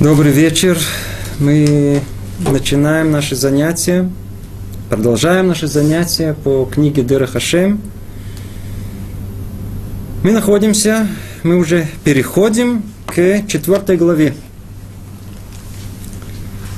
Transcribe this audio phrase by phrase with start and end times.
[0.00, 0.78] Добрый вечер.
[1.40, 2.02] Мы
[2.38, 4.08] начинаем наши занятия,
[4.88, 7.80] продолжаем наши занятия по книге Дыра Хашем.
[10.22, 11.08] Мы находимся,
[11.42, 14.34] мы уже переходим к четвертой главе.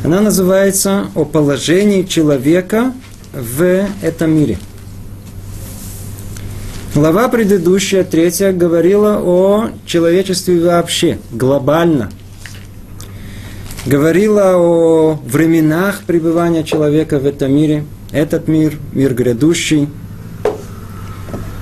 [0.03, 2.95] Она называется «О положении человека
[3.35, 4.57] в этом мире».
[6.95, 12.11] Глава предыдущая, третья, говорила о человечестве вообще, глобально–
[13.87, 17.85] говорила о временах пребывания человека в этом мире.
[18.13, 19.89] Этот мир, мир грядущий.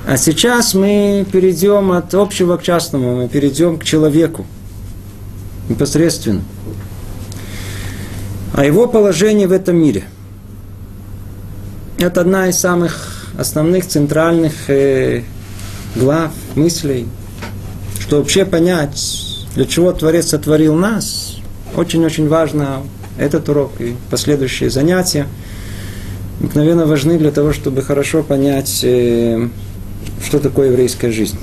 [0.06, 4.46] А сейчас мы перейдем от общего к частному, мы перейдем к человеку
[5.68, 6.42] непосредственно.
[8.54, 10.04] А его положение в этом мире.
[11.98, 15.24] Это одна из самых основных центральных э,
[15.94, 17.06] глав, мыслей,
[18.00, 21.26] что вообще понять, для чего Творец сотворил нас–
[21.78, 22.82] очень-очень важно
[23.18, 25.26] этот урок и последующие занятия
[26.40, 29.48] мгновенно важны для того, чтобы хорошо понять, э,
[30.24, 31.38] что такое еврейская жизнь.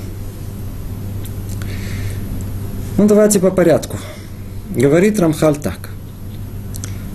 [2.98, 3.98] Ну, давайте по порядку.
[4.74, 5.90] Говорит Рамхаль так.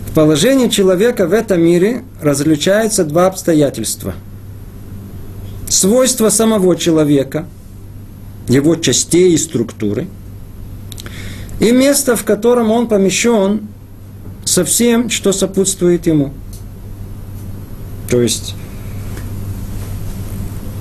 [0.10, 4.14] В положении человека в этом мире различаются два обстоятельства.
[5.70, 7.46] Свойства самого человека,
[8.48, 10.08] его частей и структуры–
[11.62, 13.68] и место, в котором он помещен
[14.44, 16.34] со всем, что сопутствует ему.
[18.10, 18.56] То есть,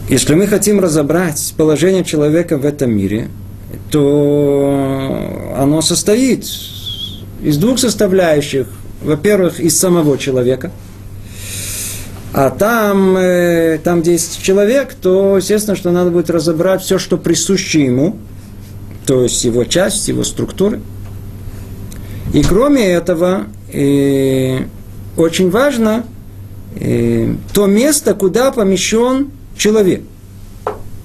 [0.08, 3.28] если мы хотим разобрать положение человека в этом мире,
[3.90, 6.46] то оно состоит
[7.42, 8.66] из двух составляющих.
[9.02, 10.70] Во-первых, из самого человека.
[12.32, 17.18] А там, э, там, где есть человек, то, естественно, что надо будет разобрать все, что
[17.18, 18.16] присуще ему–
[19.10, 20.80] то есть его часть, его структуры.
[22.32, 24.60] И кроме этого, э,
[25.16, 26.04] очень важно
[26.76, 30.02] э, то место, куда помещен человек.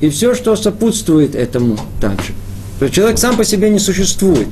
[0.02, 2.34] И все, что сопутствует этому также.
[2.78, 4.50] То есть человек сам по себе не существует.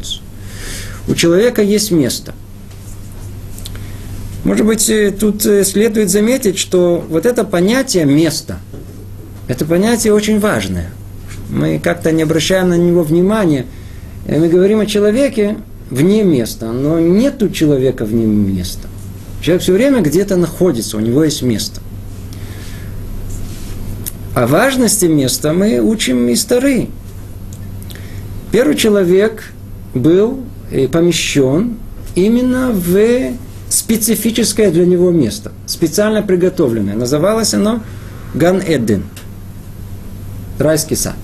[1.08, 2.34] У человека есть место.
[4.46, 8.58] Может быть, э, тут э, следует заметить, что вот это понятие места,
[9.48, 10.90] это понятие очень важное–
[11.54, 13.66] мы как-то не обращаем на него внимания.
[14.28, 15.58] Мы говорим о человеке
[15.90, 18.88] вне места, но нет у человека вне места.
[19.42, 21.82] Человек все время где-то находится, у него есть место.
[24.34, 26.88] О важности места мы учим из Тары.
[28.52, 29.44] Первый человек
[29.94, 30.40] был
[30.92, 31.76] помещен
[32.16, 33.34] именно в
[33.70, 36.96] специфическое для него место, специально приготовленное.
[36.96, 37.84] Называлось оно
[38.34, 39.04] Ган-Эдден,
[40.58, 41.16] райский сад.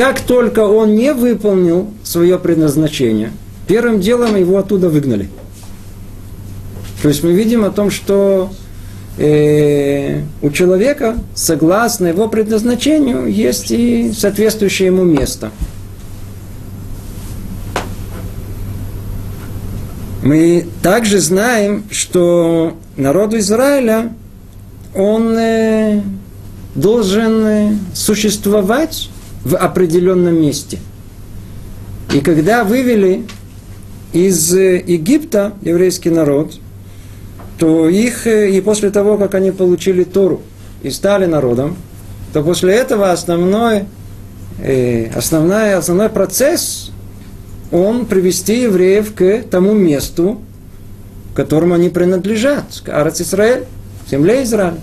[0.00, 3.32] Как только он не выполнил свое предназначение,
[3.66, 5.28] первым делом его оттуда выгнали.
[7.02, 8.50] То есть мы видим о том, что
[9.18, 15.50] э, у человека, согласно его предназначению, есть и соответствующее ему место.
[20.22, 24.14] Мы также знаем, что народу Израиля
[24.94, 26.00] он э,
[26.74, 29.10] должен э, существовать
[29.44, 30.78] в определенном месте.
[32.12, 33.26] И когда вывели
[34.12, 36.54] из э, Египта еврейский народ,
[37.58, 40.42] то их, э, и после того, как они получили Тору
[40.82, 41.76] и стали народом,
[42.32, 43.84] то после этого основной,
[44.62, 46.90] э, основной, основной процесс,
[47.70, 50.40] он привести евреев к тому месту,
[51.34, 53.64] которому они принадлежат, к Арец Израиль,
[54.10, 54.78] земле Израиля.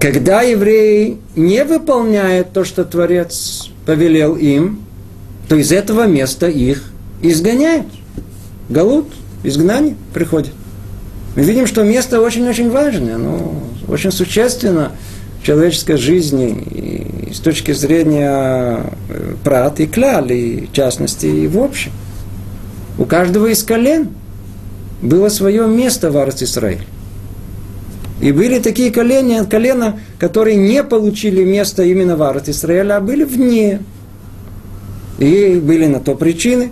[0.00, 4.84] Когда евреи не выполняют то, что Творец повелел им,
[5.48, 6.84] то из этого места их
[7.20, 7.86] изгоняют.
[8.68, 9.08] Галут,
[9.42, 10.52] изгнание приходит.
[11.34, 14.92] Мы видим, что место очень-очень важное, оно очень существенно
[15.40, 21.48] в человеческой жизни и с точки зрения э, прат и клял, и в частности, и
[21.48, 21.92] в общем.
[22.98, 24.10] У каждого из колен
[25.02, 26.86] было свое место в Арц Исраиль.
[28.20, 33.24] И были такие колена, колена, которые не получили место именно в Арат Исраэля, а были
[33.24, 33.80] вне.
[35.18, 36.70] И были на то причины,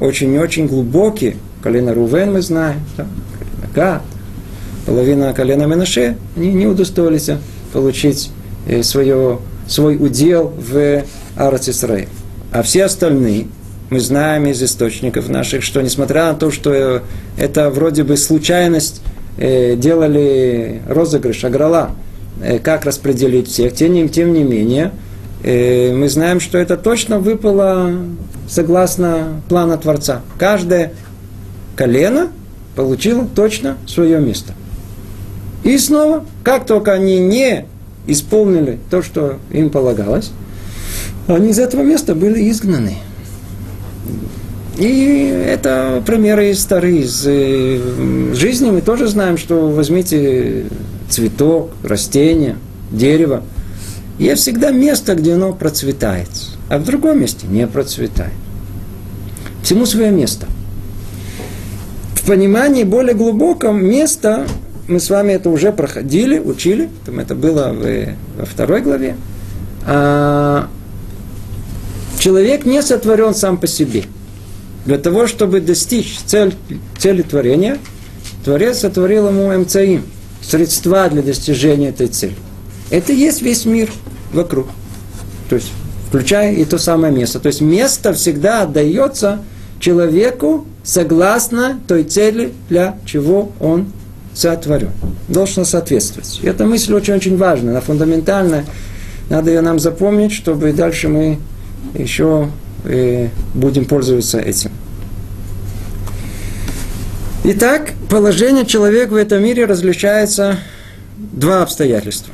[0.00, 1.36] очень-очень глубокие.
[1.62, 3.06] Колено Рувен мы знаем, да,
[3.38, 4.02] колено Гад,
[4.86, 7.30] половина колена Менаше, они не удостоились
[7.72, 8.30] получить
[8.68, 11.02] э, свое, свой удел в
[11.36, 12.08] Арат Исраэль.
[12.52, 13.48] А все остальные,
[13.90, 17.02] мы знаем из источников наших, что несмотря на то, что
[17.36, 21.90] это вроде бы случайность Э, делали розыгрыш, аграла,
[22.42, 24.92] э, как распределить всех, тем, тем не менее,
[25.42, 27.92] э, мы знаем, что это точно выпало
[28.48, 30.22] согласно плана Творца.
[30.38, 30.92] Каждое
[31.74, 32.28] колено
[32.74, 34.54] получило точно свое место.
[35.64, 37.66] И снова, как только они не
[38.06, 40.30] исполнили то, что им полагалось,
[41.26, 42.96] они из этого места были изгнаны.
[44.78, 48.70] И это примеры из старые, из э, жизни.
[48.70, 50.66] Мы тоже знаем, что возьмите
[51.08, 52.56] цветок, растение,
[52.90, 53.42] дерево.
[54.18, 56.28] Есть всегда место, где оно процветает,
[56.68, 58.32] а в другом месте не процветает.
[59.62, 60.46] Всему свое место.
[62.14, 64.46] В понимании более глубоком место,
[64.88, 69.16] мы с вами это уже проходили, учили, там это было в, во второй главе,
[69.86, 70.68] а,
[72.18, 74.04] человек не сотворен сам по себе–
[74.86, 76.54] для того, чтобы достичь цель,
[76.96, 77.78] цели творения,
[78.44, 80.00] Творец сотворил ему МЦИ,
[80.40, 82.36] средства для достижения этой цели.
[82.90, 83.90] Это есть весь мир
[84.32, 84.68] вокруг.
[85.50, 85.72] То есть,
[86.08, 87.40] включая и то самое место.
[87.40, 89.40] То есть, место всегда отдается
[89.80, 93.86] человеку согласно той цели, для чего он
[94.32, 94.90] сотворен.
[95.26, 96.40] Должно соответствовать.
[96.44, 98.64] Эта мысль очень-очень важна, она фундаментальная.
[99.28, 101.38] Надо ее нам запомнить, чтобы дальше мы
[101.94, 102.50] еще
[102.86, 104.70] э, будем пользоваться этим.
[107.44, 110.58] Итак, положение человека в этом мире различается
[111.16, 112.32] два обстоятельства.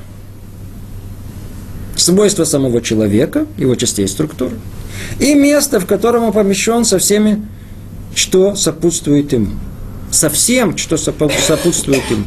[1.96, 4.56] Свойства самого человека, его частей структуры,
[5.18, 7.46] и место, в котором он помещен со всеми,
[8.14, 9.50] что сопутствует ему.
[10.10, 12.24] Со всем, что сопутствует ему.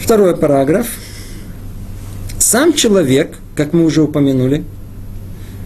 [0.00, 0.88] Второй параграф.
[2.38, 4.64] Сам человек, как мы уже упомянули,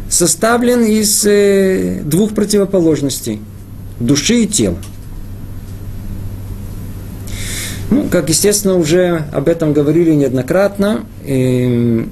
[0.08, 3.40] составлен из э, двух противоположностей–
[4.00, 4.76] души и тела.
[7.90, 12.08] Ну, как, естественно, уже об этом говорили неоднократно, и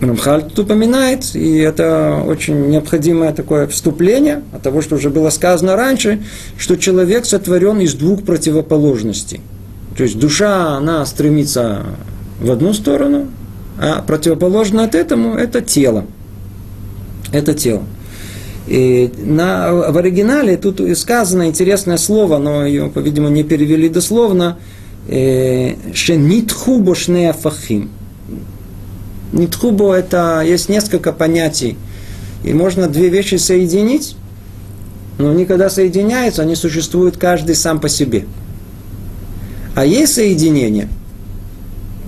[0.00, 5.76] Рамхаль тут упоминает, и это очень необходимое такое вступление от того, что уже было сказано
[5.76, 6.22] раньше,
[6.58, 9.40] что человек сотворен из двух противоположностей.
[9.96, 11.82] То есть душа, она стремится
[12.40, 13.28] в одну сторону,
[13.78, 16.04] а противоположно от этому– это тело–
[17.32, 17.82] это тело.
[18.66, 24.58] И на, в оригинале тут сказано интересное слово, но ее, по-видимому, не перевели дословно,
[25.08, 27.90] э, «Шенитхубо шнеафахим».
[29.32, 31.76] Нитхубо– это есть несколько понятий,
[32.44, 34.16] и можно две вещи соединить,
[35.18, 38.24] но они когда соединяются, они существуют каждый сам по себе.
[39.74, 40.88] А есть соединение–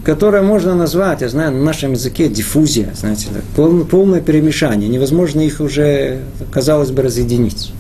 [0.05, 4.89] которое можно назвать, я знаю, на нашем языке диффузия, знаете, полное, полное перемешание.
[4.89, 7.73] Невозможно их уже, казалось бы, разъединить.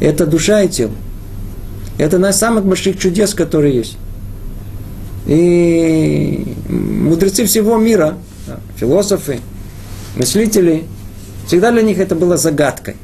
[0.00, 0.92] Это душа и тело.
[1.98, 3.98] Это одна из самых больших чудес, которые есть.
[5.26, 8.14] И мудрецы всего мира,
[8.76, 9.40] философы,
[10.16, 10.84] мыслители,
[11.46, 12.96] всегда для них это было загадкой.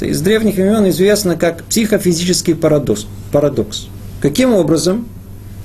[0.00, 3.06] Из древних времен известно как психофизический парадокс.
[3.30, 3.88] парадокс.
[4.22, 5.06] Каким образом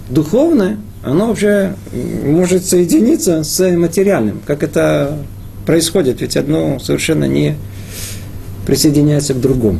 [0.09, 1.75] духовное оно вообще
[2.25, 4.41] может соединиться с материальным.
[4.45, 5.19] Как это
[5.65, 6.21] происходит?
[6.21, 7.55] Ведь одно совершенно не
[8.65, 9.79] присоединяется к другому.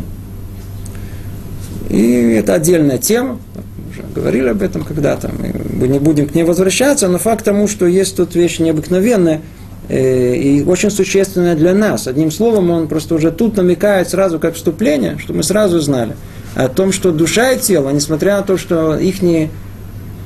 [1.89, 3.39] И это отдельная тема.
[3.89, 5.32] Уже говорили об этом когда-то.
[5.74, 9.41] Мы не будем к ней возвращаться, но факт тому, что есть тут вещь необыкновенная
[9.89, 12.08] э, и очень существенная для нас.
[12.08, 16.15] Одним словом, он просто уже тут намекает сразу как вступление, что мы сразу знали
[16.53, 19.22] о том, что душа и тело, несмотря на то, что их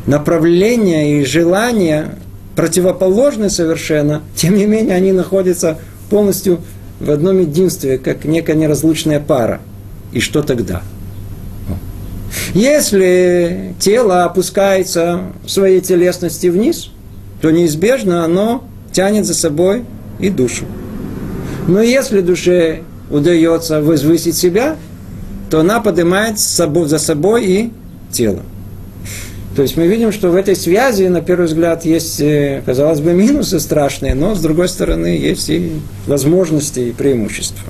[0.09, 2.15] направления и желания
[2.55, 5.77] противоположны совершенно, тем не менее они находятся
[6.09, 6.61] полностью
[6.99, 9.61] в одном единстве, как некая неразлучная пара.
[10.11, 10.81] И что тогда?
[12.55, 16.89] Если тело опускается в своей телесности вниз,
[17.41, 19.85] то неизбежно оно тянет за собой
[20.19, 20.65] и душу.
[21.67, 24.75] Но если душе удается возвысить себя,
[25.51, 27.71] то она поднимает за собой и
[28.11, 28.41] тело.
[29.59, 33.11] То есть мы видим, что в этой связи, на первый взгляд, есть, э, казалось бы,
[33.11, 37.67] минусы страшные, но с другой стороны есть и возможности, и преимущества.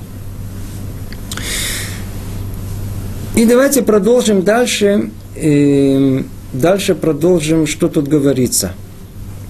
[3.34, 5.10] И давайте продолжим дальше.
[5.34, 8.74] И дальше продолжим, что тут говорится.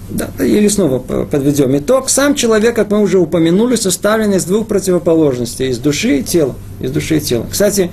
[0.09, 2.09] Да, или снова подведем итог.
[2.09, 6.55] Сам человек, как мы уже упомянули, составлен из двух противоположностей, из души и тела.
[6.81, 7.47] Из души и тела.
[7.51, 7.91] Кстати,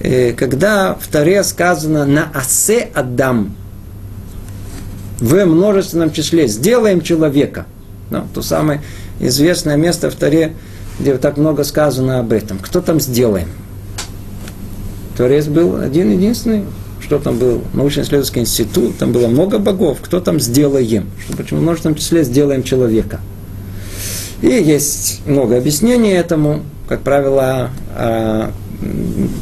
[0.00, 3.54] э, когда в Таре сказано «на асе Адам»,
[5.22, 6.48] в множественном числе.
[6.48, 7.66] Сделаем человека.
[8.10, 8.82] Ну, то самое
[9.20, 10.52] известное место в Таре,
[10.98, 12.58] где так много сказано об этом.
[12.58, 13.48] Кто там сделаем?
[15.16, 16.64] Творец был один единственный.
[17.00, 17.62] Что там был?
[17.72, 18.98] Научно-исследовательский институт.
[18.98, 19.98] Там было много богов.
[20.02, 21.10] Кто там сделаем?
[21.24, 23.20] Что, почему в множественном числе сделаем человека?
[24.40, 27.70] И есть много объяснений этому, как правило,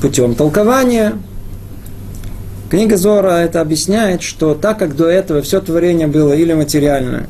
[0.03, 1.15] путем толкования.
[2.71, 7.27] Книга Зора это объясняет, что так как до этого все творение было или материально,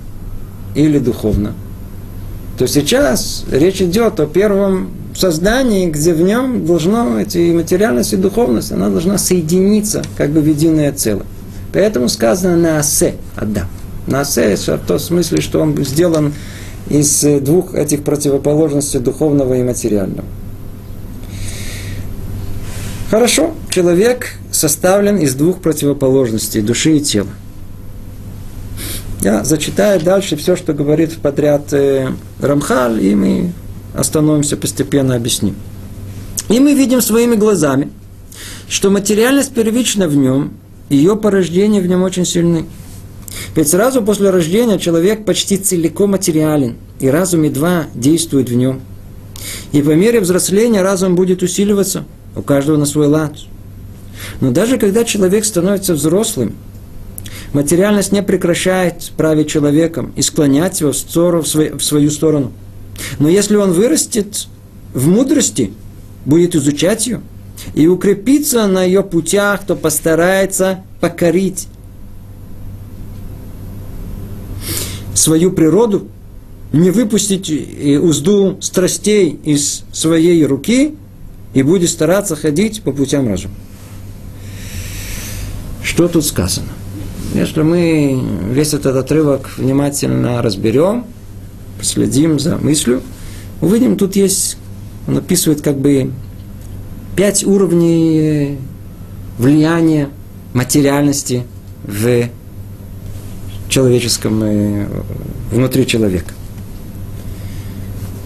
[0.74, 1.54] или духовно,
[2.58, 8.70] то сейчас речь идет о первом создании, где в нем должно эти материальность и духовность,
[8.70, 11.24] она должна соединиться как бы в единое целое.
[11.72, 13.68] Поэтому сказано на асе Адам.
[14.06, 16.34] На асе в том смысле, что он сделан
[16.90, 20.24] из двух этих противоположностей духовного и материального.
[23.10, 27.30] Хорошо, человек составлен из двух противоположностей, души и тела.
[29.20, 33.52] Я зачитаю дальше все, что говорит подряд э, Рамхаль, и мы
[33.94, 35.56] остановимся постепенно, объясним.
[36.48, 37.90] И мы видим своими глазами,
[38.68, 40.52] что материальность первична в нем,
[40.88, 42.66] ее порождение в нем очень сильны.
[43.56, 48.80] Ведь сразу после рождения человек почти целиком материален, и разум едва действует в нем.
[49.72, 52.04] И по мере взросления разум будет усиливаться–
[52.36, 53.34] у каждого на свой лад.
[54.40, 56.54] Но даже когда человек становится взрослым,
[57.52, 62.52] материальность не прекращает править человеком и склонять его в, сторону, в свою сторону.
[63.18, 64.46] Но если он вырастет
[64.92, 65.72] в мудрости,
[66.24, 67.20] будет изучать ее
[67.74, 71.68] и укрепиться на ее путях, то постарается покорить
[75.14, 76.08] свою природу,
[76.72, 77.50] не выпустить
[78.00, 80.94] узду страстей из своей руки–
[81.54, 83.54] и будет стараться ходить по путям разума.
[85.82, 86.68] Что тут сказано?
[87.34, 91.06] Если мы весь этот отрывок внимательно разберем,
[91.78, 93.02] последим за мыслью,
[93.60, 94.56] увидим, тут есть,
[95.06, 96.12] он описывает как бы
[97.16, 98.58] пять уровней
[99.38, 100.10] влияния
[100.52, 101.44] материальности
[101.84, 102.28] в
[103.68, 104.86] человеческом, э,
[105.50, 106.34] внутри человека.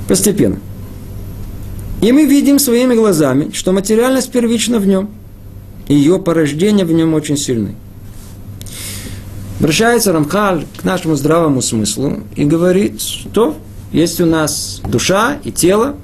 [0.09, 0.59] Постепенно.
[2.05, 5.09] И мы видим своими глазами, что материальность первична в нем.
[5.89, 7.77] И ее порождение в нем очень сильны.
[9.59, 13.57] Обращается Рамхаль к нашему здравому смыслу и говорит, что
[13.91, 15.95] есть у нас душа и тело,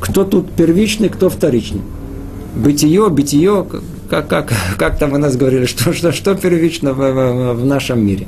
[0.00, 1.82] кто тут первичный, кто вторичный.
[2.56, 3.66] Бытие, бытие,
[4.08, 8.02] как, как, как там у нас говорили, что, что, что первично в, в, в нашем
[8.02, 8.26] мире.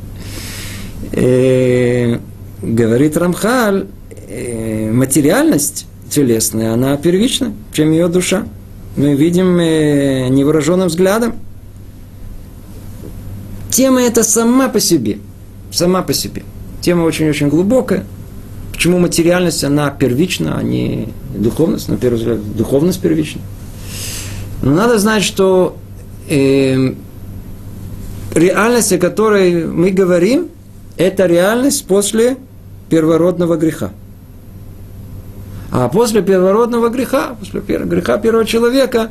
[1.10, 2.18] И, э,
[2.60, 3.86] говорит Рамхаль,
[4.28, 8.46] э, материальность телесная, она первична, чем ее душа.
[8.96, 11.34] Мы видим э, невыраженным взглядом.
[13.70, 15.18] Тема эта сама по себе.
[15.72, 16.44] Сама по себе.
[16.80, 18.04] Тема очень-очень глубокая.
[18.72, 21.88] Почему материальность, она первична, а не духовность?
[21.88, 23.40] На первый взгляд, духовность первична.
[24.62, 25.76] Но надо знать, что
[26.28, 26.94] э,
[28.34, 30.48] реальность, о которой мы говорим,
[30.96, 32.36] это реальность после
[32.88, 33.90] первородного греха.
[35.76, 39.10] А после первородного греха, после греха первого человека,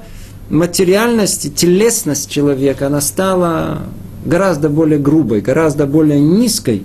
[0.49, 3.79] материальность, телесность человека, она стала
[4.23, 6.83] гораздо более грубой, гораздо более низкой.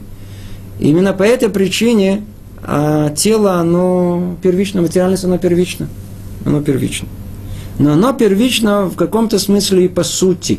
[0.81, 2.25] именно по этой причине
[2.61, 5.87] а тело, оно первично, материальность, оно первично.
[6.45, 7.07] Оно первично.
[7.79, 10.59] Но оно первично в каком-то смысле и по сути.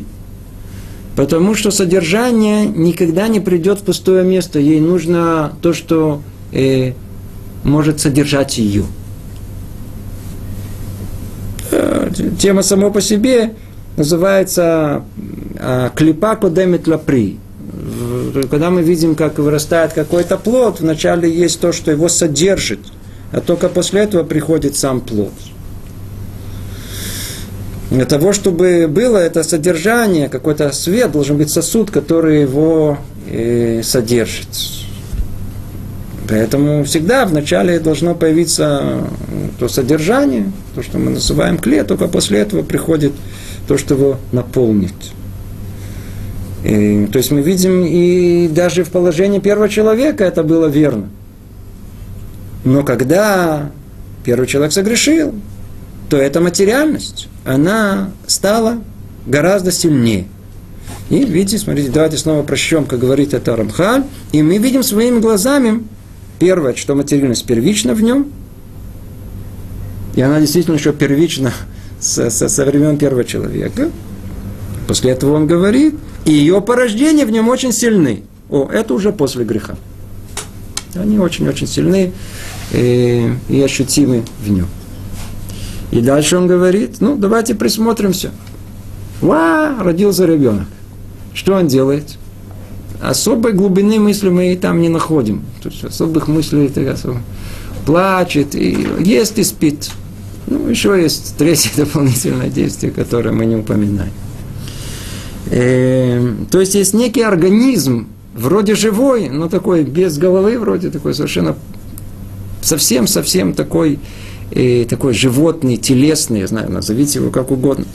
[1.14, 4.60] Потому что содержание никогда не придет в пустое место.
[4.60, 6.22] Ей нужно то, что
[6.52, 6.94] э,
[7.64, 8.86] может содержать ее
[12.38, 13.54] тема само по себе
[13.96, 15.02] называется
[15.94, 17.38] клипа кодемит лапри.
[18.50, 22.80] Когда мы видим, как вырастает какой-то плод, вначале есть то, что его содержит,
[23.32, 25.32] а только после этого приходит сам плод.
[27.90, 32.98] Для того, чтобы было это содержание, какой-то свет, должен быть сосуд, который его
[33.28, 34.48] э, содержит.
[36.30, 39.00] Поэтому всегда вначале должно появиться
[39.58, 43.12] то содержание, то, что мы называем кле, только после этого приходит
[43.66, 44.94] то, что его наполнит.
[46.62, 51.08] И, то есть мы видим, и даже в положении первого человека это было верно.
[52.62, 53.72] Но когда
[54.24, 55.34] первый человек согрешил,
[56.10, 58.78] то эта материальность, она стала
[59.26, 60.26] гораздо сильнее.
[61.08, 65.82] И видите, смотрите, давайте снова прочтем, как говорит это Рамхаль, и мы видим своими глазами,
[66.40, 68.28] Первое, что материальность первична в нем,
[70.14, 71.52] и она действительно еще первична
[72.00, 73.90] со, со, со времен первого человека.
[74.88, 78.22] После этого он говорит, и ее порождения в нем очень сильны.
[78.48, 79.76] О, это уже после греха.
[80.94, 82.12] Они очень-очень сильны
[82.72, 84.66] и, и ощутимы в нем.
[85.90, 88.30] И дальше он говорит, ну, давайте присмотримся.
[89.20, 90.68] Ва, родился ребенок.
[91.34, 92.16] Что он делает?
[93.00, 95.42] Особой глубины мысли мы и там не находим.
[95.62, 97.20] То есть особых мыслей так особо
[97.86, 99.90] плачет, и ест и спит.
[100.46, 104.12] Ну, еще есть третье дополнительное действие, которое мы не упоминаем.
[105.50, 111.56] Э, то есть есть некий организм, вроде живой, но такой без головы, вроде такой совершенно
[112.62, 113.98] совсем-совсем такой,
[114.50, 117.86] э, такой животный, телесный, я знаю, назовите его как угодно.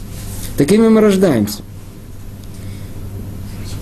[0.58, 1.62] Такими мы рождаемся.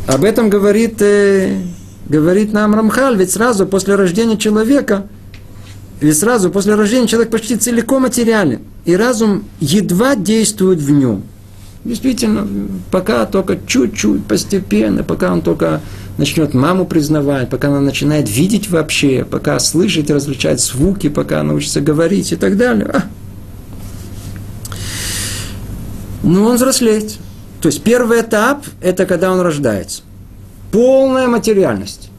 [0.07, 1.61] Об этом говорит, э,
[2.09, 5.07] говорит нам Рамхаль, ведь сразу после рождения человека,
[6.01, 11.23] ведь сразу после рождения человек почти целиком материален, и разум едва действует в нем.
[11.85, 12.47] Действительно,
[12.91, 15.81] пока только чуть-чуть, постепенно, пока он только
[16.17, 21.81] начнет маму признавать, пока она начинает видеть вообще, пока слышит и различает звуки, пока научится
[21.81, 22.89] говорить и так далее.
[22.93, 23.03] А.
[26.23, 27.17] Ну, он взрослеет.
[27.63, 30.01] То есть первый этап– это когда он рождается.
[30.73, 32.09] Полная материальность.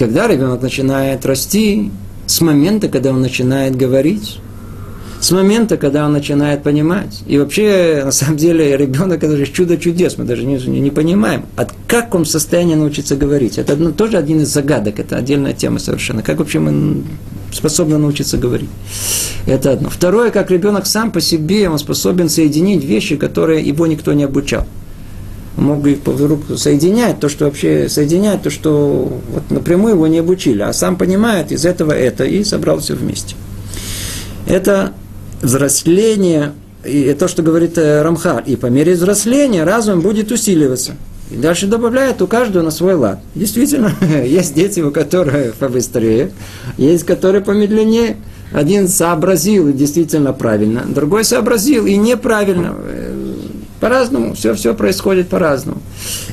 [0.00, 1.92] Когда ребенок начинает расти,
[2.26, 4.40] с момента, когда он начинает говорить,
[5.20, 7.22] с момента, когда он начинает понимать.
[7.28, 11.44] И вообще, на самом деле, ребенок это же чудо чудес, мы даже не, не понимаем,
[11.54, 13.58] от как он в состоянии научиться говорить.
[13.58, 16.24] Это одно, тоже один из загадок, это отдельная тема совершенно.
[16.24, 17.04] Как вообще мы
[17.52, 18.70] способны научиться говорить?
[19.46, 19.90] Это одно.
[19.90, 24.66] Второе, как ребенок сам по себе, он способен соединить вещи, которые его никто не обучал
[25.56, 30.62] мог их вдруг соединять, то, что вообще соединять, то, что вот напрямую его не обучили,
[30.62, 33.36] а сам понимает из этого это и собрал все вместе.
[34.46, 34.92] Это
[35.40, 36.52] взросление,
[36.84, 40.92] и то, что говорит э, Рамхар, и по мере взросления разум будет усиливаться.
[41.32, 43.20] И дальше добавляет у каждого на свой лад.
[43.34, 43.92] Действительно,
[44.24, 46.30] есть дети, у которых побыстрее,
[46.76, 48.16] есть которые помедленнее.
[48.52, 52.74] Один сообразил и действительно правильно, другой сообразил и неправильно.
[52.76, 53.34] Э,
[53.80, 55.80] по-разному, все, все происходит по-разному.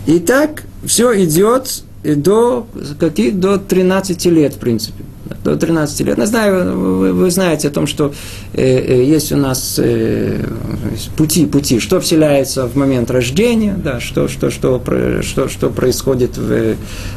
[0.05, 2.67] И так все идет до
[2.99, 3.39] каких?
[3.39, 5.03] До 13 лет, в принципе
[5.43, 6.17] до 13 лет.
[6.17, 8.13] Я знаю, вы, вы знаете о том, что
[8.53, 10.43] э, э, есть у нас э,
[11.15, 14.81] пути, пути, что вселяется в момент рождения, да, что, что, что,
[15.21, 16.75] что, что происходит в,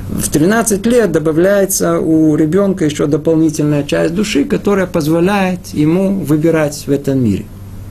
[0.08, 6.90] в 13 лет, добавляется у ребенка еще дополнительная часть души, которая позволяет ему выбирать в
[6.90, 7.44] этом мире.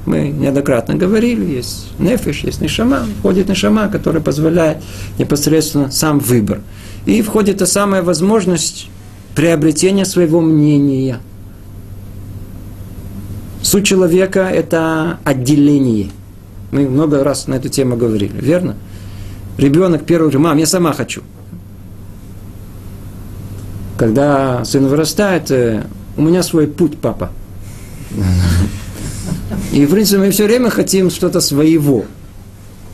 [0.05, 4.77] Мы неоднократно говорили, есть нефиш, есть нишама, входит нишама, который позволяет
[5.19, 6.61] непосредственно сам выбор.
[7.05, 8.89] И входит та самая возможность
[9.35, 11.19] приобретение своего мнения.
[13.61, 16.09] Суть человека– это отделение.
[16.71, 18.75] Мы много раз на эту тему говорили, верно?
[19.57, 21.21] Ребенок первый говорит, мам, я сама хочу.
[23.97, 25.83] Когда сын вырастает, э,
[26.17, 27.29] у меня свой путь, папа.
[29.71, 32.05] И, в принципе, мы все время хотим что-то своего.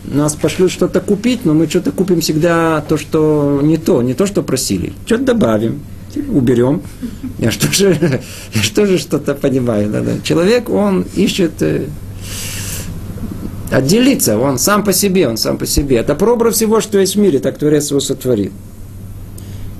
[0.03, 4.25] Нас пошлют что-то купить, но мы что-то купим всегда то, что не то, не то,
[4.25, 4.93] что просили.
[5.05, 5.81] Что-то добавим
[6.29, 6.81] уберем.
[7.39, 8.21] Я что же,
[8.53, 9.89] я что же что-то понимаю.
[9.89, 10.11] Да, да.
[10.23, 11.85] Человек, он ищет э,
[13.71, 15.97] отделиться, он сам по себе, он сам по себе.
[15.97, 18.51] Это прообраз всего, что есть в мире, так Творец его сотворил.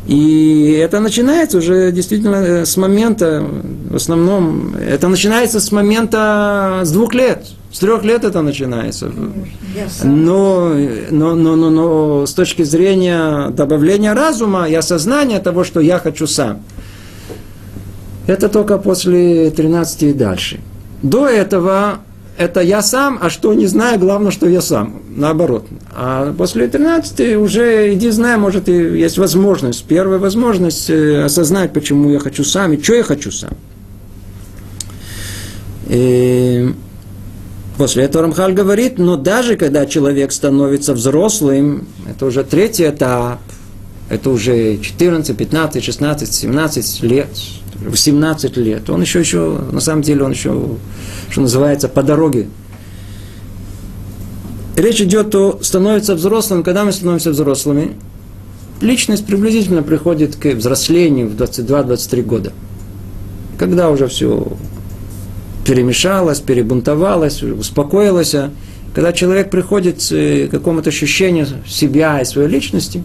[0.07, 3.45] И это начинается уже действительно э, с момента,
[3.89, 7.45] в основном, это начинается с момента с двух лет.
[7.71, 9.11] С трех лет это начинается.
[10.03, 10.73] Но,
[11.11, 16.27] но, но, но, но с точки зрения добавления разума и осознания того, что я хочу
[16.27, 16.61] сам.
[18.25, 20.59] Это только после 13 и дальше.
[21.03, 21.99] До этого
[22.37, 25.01] это я сам, а что не знаю, главное, что я сам.
[25.09, 25.65] Наоборот.
[25.91, 32.11] А после 13 уже иди знай, может, и есть возможность, первая возможность э, осознать, почему
[32.11, 33.51] я хочу сам и что я хочу сам.
[35.87, 36.73] И
[37.77, 43.39] после этого Рамхаль говорит, но даже когда человек становится взрослым, это уже третий этап,
[44.09, 47.27] это уже 14, 15, 16, 17 лет,
[47.85, 50.77] 18 лет, он еще, еще, на самом деле, он еще,
[51.29, 52.47] что называется, по дороге.
[54.75, 57.93] Речь идет о становится взрослым, когда мы становимся взрослыми,
[58.81, 62.53] личность приблизительно приходит к взрослению в 22-23 года.
[63.57, 64.47] Когда уже все
[65.67, 68.33] перемешалось, перебунтовалось, успокоилось,
[68.95, 73.03] когда человек приходит к какому-то ощущению себя и своей личности,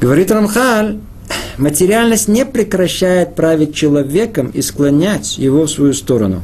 [0.00, 0.98] говорит Рамхаль,
[1.58, 6.42] материальность не прекращает править человеком и склонять его в свою сторону.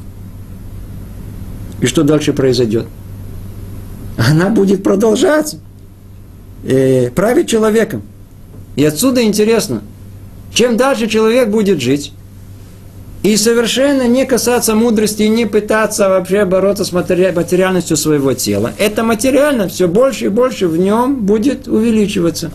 [1.81, 2.87] И что дальше произойдет?
[4.19, 5.57] Она будет продолжать
[6.65, 8.03] э, править человеком.
[8.75, 9.83] И отсюда интересно,
[10.53, 12.13] чем дальше человек будет жить,
[13.23, 18.73] И совершенно не касаться мудрости, не пытаться вообще бороться с материальностью своего тела.
[18.79, 22.51] Это материально все больше и больше в нем будет увеличиваться.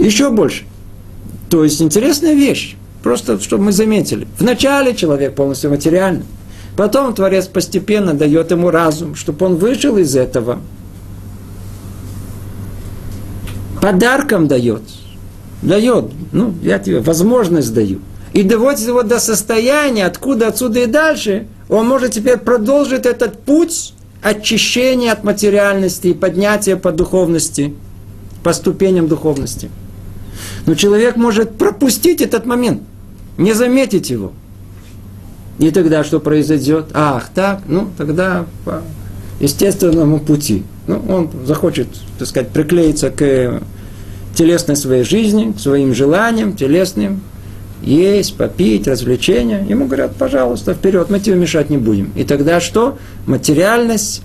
[0.00, 0.64] Еще больше.
[1.48, 2.74] То есть интересная вещь.
[3.04, 4.26] Просто, чтобы мы заметили.
[4.38, 6.24] Вначале человек полностью материальный.
[6.76, 10.58] Потом Творец постепенно дает ему разум, чтобы он вышел из этого.
[13.80, 14.82] Подарком дает.
[15.62, 16.06] Дает.
[16.32, 18.00] Ну, я тебе возможность даю
[18.34, 23.94] и доводит его до состояния, откуда отсюда и дальше, он может теперь продолжить этот путь
[24.22, 27.74] очищения от материальности и поднятия по духовности,
[28.42, 29.70] по ступеням духовности.
[30.66, 32.82] Но человек может пропустить этот момент,
[33.38, 34.32] не заметить его.
[35.60, 36.86] И тогда что произойдет?
[36.92, 38.82] Ах, так, ну тогда по
[39.38, 40.64] естественному пути.
[40.88, 41.86] Ну, он захочет,
[42.18, 43.62] так сказать, приклеиться к
[44.34, 47.22] телесной своей жизни, к своим желаниям телесным,
[47.84, 49.64] есть, попить, развлечения.
[49.68, 52.12] Ему говорят, пожалуйста, вперед, мы тебе мешать не будем.
[52.16, 52.98] И тогда что?
[53.26, 54.22] Материальность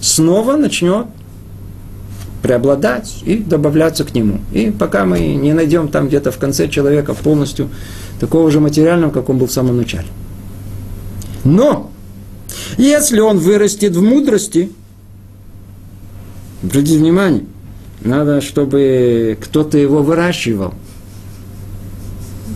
[0.00, 1.06] снова начнет
[2.42, 4.40] преобладать и добавляться к нему.
[4.52, 7.68] И пока мы не найдем там где-то в конце человека полностью
[8.18, 10.08] такого же материального, как он был в самом начале.
[11.44, 11.90] Но,
[12.76, 14.70] если он вырастет в мудрости,
[16.62, 17.44] обратите внимание,
[18.00, 20.74] надо, чтобы кто-то его выращивал–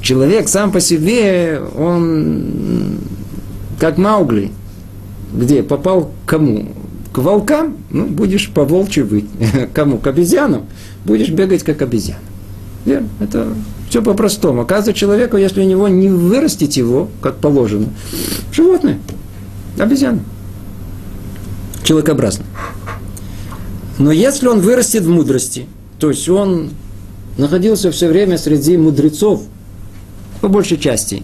[0.04, 2.98] человек сам по себе, он
[3.80, 4.52] как Маугли.
[5.32, 5.62] Где?
[5.64, 6.68] Попал к кому?
[7.12, 7.76] К волкам?
[7.90, 9.26] Ну, будешь по волчьи выть.
[9.74, 9.98] Кому?
[9.98, 10.66] К обезьянам?
[11.04, 12.20] Будешь бегать как обезьяна.
[12.84, 13.08] Верно?
[13.20, 13.48] Это
[13.88, 14.62] все по-простому.
[14.62, 17.86] Оказывается, человеку, если у него не вырастить его, как положено,
[18.52, 18.98] животное,
[19.78, 20.20] обезьяна,
[21.82, 22.44] человекообразно.
[23.98, 25.66] Но если он вырастет в мудрости,
[25.98, 26.70] то есть он
[27.38, 29.42] находился все время среди мудрецов,
[30.44, 31.22] по большей части.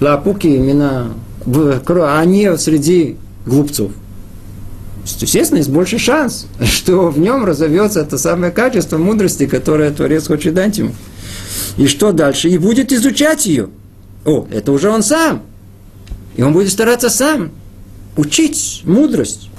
[0.00, 1.12] Лапуки именно,
[1.44, 3.92] а не среди глупцов.
[5.04, 10.54] Естественно, есть больше шанс, что в нем разовьется это самое качество мудрости, которое Творец хочет
[10.54, 10.94] дать ему.
[11.76, 12.48] И что дальше?
[12.48, 13.68] И будет изучать ее.
[14.24, 15.42] О, это уже он сам.
[16.36, 17.50] И он будет стараться сам
[18.16, 19.50] учить мудрость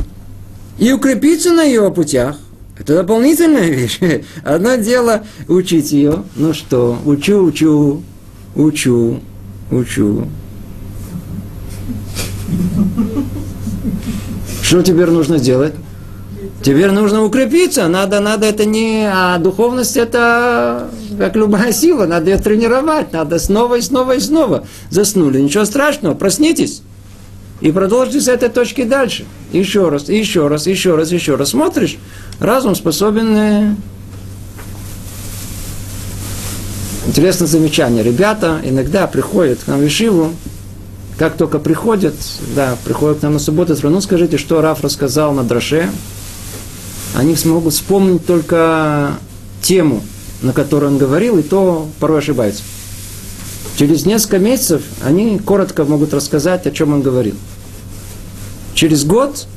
[0.79, 2.39] и укрепиться на ее путях.
[2.77, 3.99] Это дополнительная вещь.
[4.43, 6.23] Одно дело учить ее.
[6.35, 8.01] Ну что, учу, учу,
[8.55, 9.19] учу,
[9.71, 10.27] учу.
[14.61, 15.73] Что теперь нужно сделать?
[16.61, 17.87] Теперь нужно укрепиться.
[17.87, 19.07] Надо, надо это не...
[19.07, 20.89] А духовность это
[21.19, 22.05] как любая сила.
[22.07, 23.13] Надо ее тренировать.
[23.13, 24.65] Надо снова и снова и снова.
[24.89, 25.39] Заснули.
[25.39, 26.15] Ничего страшного.
[26.15, 26.81] Проснитесь.
[27.61, 29.25] И продолжите с этой точки дальше.
[29.51, 31.49] Еще раз, еще раз, еще раз, еще раз.
[31.49, 31.97] Смотришь,
[32.39, 33.75] разум способен э,
[37.07, 38.03] Интересное замечание.
[38.03, 40.31] Ребята иногда приходят к нам в Ишиву,
[41.17, 42.15] как только приходят,
[42.55, 45.89] да, приходят к нам на субботу, ну скажите, что Раф рассказал на Драше,
[47.15, 49.11] они смогут вспомнить только
[49.61, 50.01] тему,
[50.41, 52.63] на которую он говорил, и то порой ошибаются.
[53.77, 57.35] Через несколько месяцев они коротко могут рассказать, о чем он говорил.
[58.73, 59.47] Через год,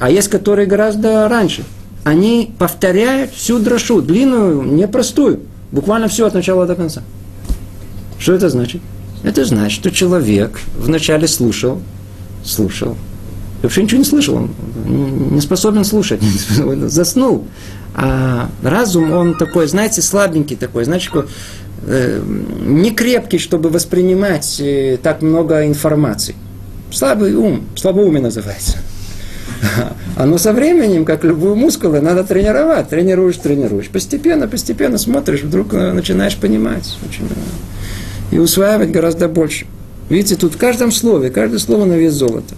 [0.00, 1.62] а есть которые гораздо раньше,
[2.04, 5.40] они повторяют всю дрошу, длинную, непростую.
[5.72, 7.02] Буквально все от начала до конца.
[8.18, 8.82] Что это значит?
[9.22, 11.80] Это значит, что человек вначале слушал,
[12.44, 12.96] слушал,
[13.60, 14.50] и вообще ничего не слышал, он
[14.86, 16.22] не способен слушать,
[16.86, 17.46] заснул.
[17.94, 21.12] А разум, он такой, знаете, слабенький такой, значит,
[21.86, 22.22] э,
[22.64, 26.34] не крепкий, чтобы воспринимать э, так много информации.
[26.90, 28.78] Слабый ум, слабоумие называется.
[30.16, 32.88] Оно со временем, как любую мускулы, надо тренировать.
[32.88, 33.88] Тренируешь, тренируешь.
[33.88, 36.96] Постепенно, постепенно смотришь, вдруг э, начинаешь понимать.
[37.08, 37.28] Очень,
[38.30, 39.66] и усваивать гораздо больше.
[40.08, 42.54] Видите, тут в каждом слове, каждое слово на вес золота.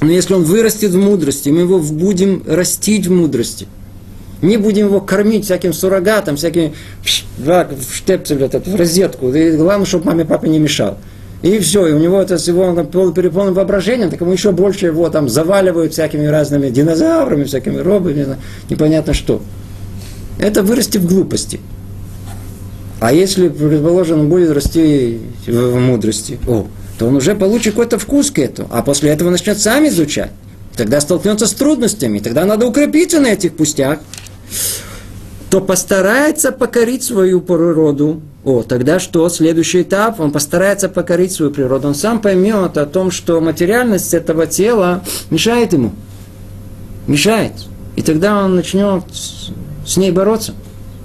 [0.00, 3.66] Но если он вырастет в мудрости, мы его будем растить в мудрости.
[4.42, 6.74] Не будем его кормить всяким суррогатом, всякими
[7.38, 9.32] в штепцель этот, в розетку.
[9.32, 10.98] И главное, чтобы маме папе не мешал.
[11.42, 14.86] И все, и у него это всего он там переполнен воображением, так ему еще больше
[14.86, 18.36] его там заваливают всякими разными динозаврами, всякими робами,
[18.70, 19.42] непонятно что.
[20.38, 21.60] Это вырасти в глупости.
[23.00, 28.30] А если, предположим, он будет расти в мудрости, о, то он уже получит какой-то вкус
[28.30, 30.30] к этому, а после этого начнет сам изучать.
[30.76, 33.98] Тогда столкнется с трудностями, тогда надо укрепиться на этих пустях
[35.52, 38.22] то постарается покорить свою природу.
[38.42, 39.28] О, тогда что?
[39.28, 41.88] Следующий этап, он постарается покорить свою природу.
[41.88, 45.92] Он сам поймет о том, что материальность этого тела мешает ему.
[47.06, 47.52] Мешает.
[47.96, 50.54] И тогда он начнет с ней бороться.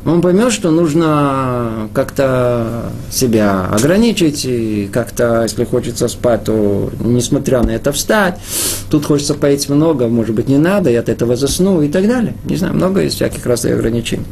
[0.07, 7.71] Он поймет, что нужно как-то себя ограничить, и как-то, если хочется спать, то, несмотря на
[7.71, 8.39] это, встать.
[8.89, 12.35] Тут хочется поесть много, может быть, не надо, я от этого засну и так далее.
[12.45, 14.23] Не знаю, много есть всяких раз и ограничений.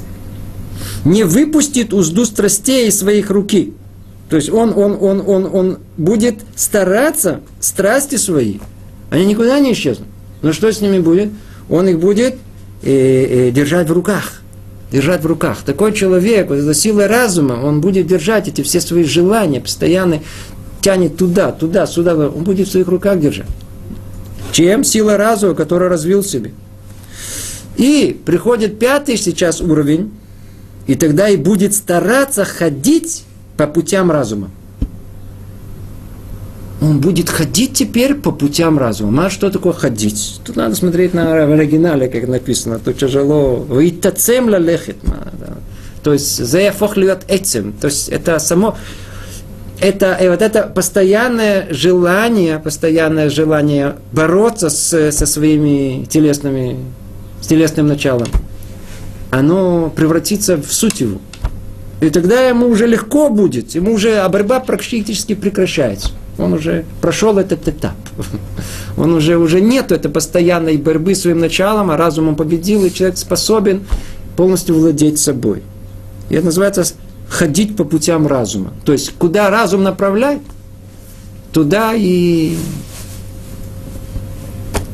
[1.03, 3.73] Не выпустит узду страстей из своих руки.
[4.29, 8.59] То есть он, он, он, он, он будет стараться, страсти свои,
[9.09, 10.07] они никуда не исчезнут.
[10.41, 11.31] Но что с ними будет?
[11.69, 12.35] Он их будет
[12.81, 14.41] э, э, держать в руках.
[14.95, 15.57] Держать в руках.
[15.65, 20.21] Такой человек, вот сила разума, он будет держать эти все свои желания, постоянно
[20.79, 23.49] тянет туда, туда, сюда, он будет в своих руках держать.
[24.53, 24.85] Чем?
[24.85, 26.53] Сила разума, которую развил в себе.
[27.75, 30.13] И приходит пятый сейчас уровень,
[30.87, 33.25] и тогда и будет стараться ходить
[33.57, 34.49] по путям разума.
[36.81, 39.27] Он будет ходить теперь по путям разума.
[39.27, 40.41] А что такое ходить?
[40.43, 42.79] Тут надо смотреть на оригинале, как написано.
[42.79, 43.65] Тут тяжело.
[43.69, 44.97] Витацем лалехет.
[46.03, 47.73] То есть, заяфох льет этим.
[47.73, 48.77] То есть, это само...
[49.79, 56.77] Это, и вот это постоянное желание, постоянное желание бороться с, со своими телесными,
[57.41, 58.27] с телесным началом,
[59.31, 61.19] оно превратится в суть его.
[61.99, 66.11] И тогда ему уже легко будет, ему уже а борьба практически прекращается.
[66.37, 67.95] Он уже прошел этот этап.
[68.97, 73.83] Он уже, уже нет этой постоянной борьбы своим началом, а разумом победил, и человек способен
[74.35, 75.63] полностью владеть собой.
[76.29, 76.85] И это называется
[77.29, 78.71] ходить по путям разума.
[78.83, 80.41] То есть, куда разум направляет,
[81.53, 82.57] туда и...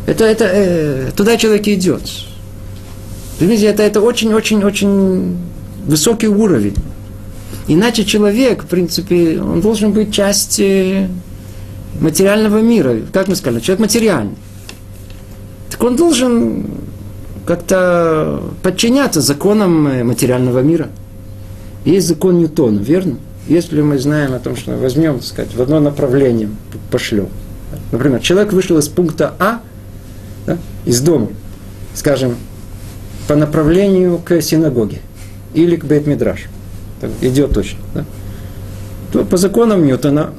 [0.06, 2.02] Это, это, э, туда человек идет.
[3.40, 5.38] Видите, это, это очень-очень-очень
[5.86, 6.76] высокий уровень.
[7.68, 11.10] Иначе человек, в принципе, он должен быть частью
[12.00, 12.98] материального мира.
[13.12, 14.36] Как мы сказали, человек материальный.
[15.70, 16.66] Так он должен
[17.46, 20.90] как-то подчиняться законам материального мира.
[21.86, 23.18] Есть закон Ньютона, верно?
[23.48, 26.50] Если мы знаем о том, что возьмем, так сказать, в одно направление
[26.92, 27.28] пошлем.
[27.92, 29.60] Например, человек вышел из пункта А,
[30.46, 31.30] да, из дома,
[31.96, 32.36] скажем,
[33.28, 35.02] по направлению к синагоге
[35.54, 36.42] или к Бейт-Мидраш.
[37.22, 37.80] Идет точно.
[37.96, 38.06] Да?
[39.12, 40.32] То по законам Ньютона,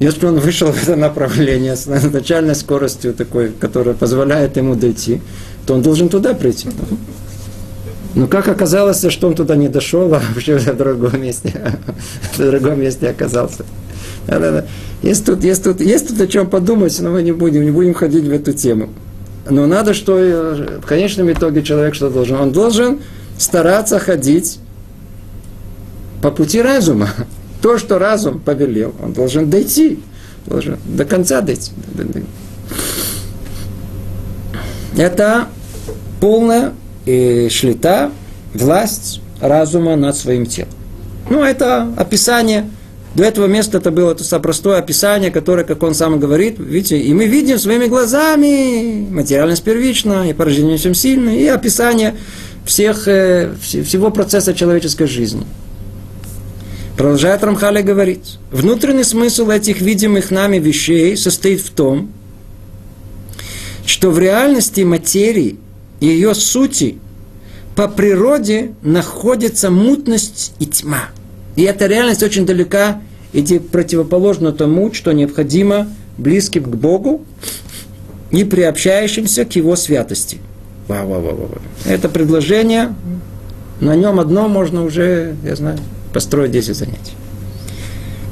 [0.00, 5.20] если он вышел в это направление с начальной скоростью такой, которая позволяет ему дойти,
[5.66, 6.68] то он должен туда прийти.
[8.14, 11.78] Но как оказалось, что он туда не дошел, а вообще в другом месте,
[12.36, 13.64] в другом месте оказался.
[15.02, 17.94] Есть, тут, есть, тут, есть тут о чем подумать, но мы не будем, не будем
[17.94, 18.90] ходить в эту тему.
[19.48, 20.14] Но надо, что
[20.82, 22.36] в конечном итоге человек что должен?
[22.36, 23.00] Он должен
[23.38, 24.58] стараться ходить
[26.20, 27.08] по пути разума.
[27.62, 30.00] То, что разум повелел, он должен дойти,
[30.46, 31.72] должен до конца дойти.
[34.96, 35.48] Это
[36.20, 36.72] полная
[37.06, 38.10] э, шлита,
[38.54, 40.72] власть разума над своим телом.
[41.30, 42.68] Ну, это описание.
[43.14, 47.12] До этого места это было то простое описание, которое, как он сам говорит, видите, и
[47.14, 52.14] мы видим своими глазами, материальность первична, и порождение всем сильно, и описание
[52.64, 55.44] всех, э, всего процесса человеческой жизни.
[56.98, 62.10] Продолжает Рамхали говорить, внутренний смысл этих видимых нами вещей состоит в том,
[63.86, 65.58] что в реальности материи
[66.00, 66.98] и ее сути
[67.76, 71.10] по природе находится мутность и тьма.
[71.54, 73.00] И эта реальность очень далека
[73.32, 77.24] и противоположна тому, что необходимо близким к Богу
[78.32, 80.38] и приобщающимся к Его святости.
[80.88, 81.60] Ва -ва -ва -ва.
[81.86, 82.92] Это предложение,
[83.78, 85.78] на нем одно можно уже, я знаю,
[86.12, 87.14] построить 10 занятий.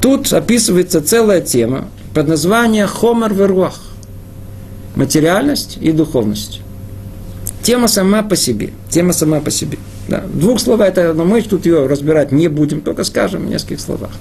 [0.00, 3.80] Тут описывается целая тема под названием Хомер Веруах.
[4.94, 6.60] Материальность и духовность.
[7.62, 8.70] Тема сама по себе.
[8.88, 9.78] Тема сама по себе.
[10.08, 10.24] Да.
[10.32, 14.12] Двух слов это, но мы тут ее разбирать не будем, только скажем в нескольких словах.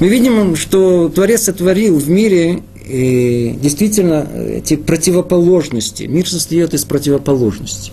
[0.00, 6.04] Мы видим, что Творец сотворил в мире и действительно эти противоположности.
[6.04, 7.92] Мир состоит из противоположностей.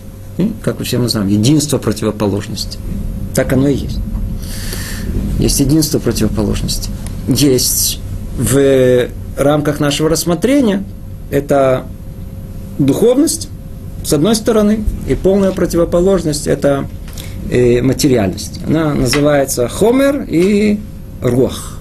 [0.62, 2.80] Как все мы знаем, единство противоположностей.
[3.34, 3.98] Так оно и есть.
[5.38, 6.90] Есть единство противоположности.
[7.28, 8.00] Есть
[8.36, 10.84] в рамках нашего рассмотрения
[11.30, 11.86] это
[12.78, 13.48] духовность,
[14.04, 16.88] с одной стороны, и полная противоположность– это
[17.50, 18.60] э, материальность.
[18.66, 20.80] Она называется хомер и
[21.22, 21.78] рух.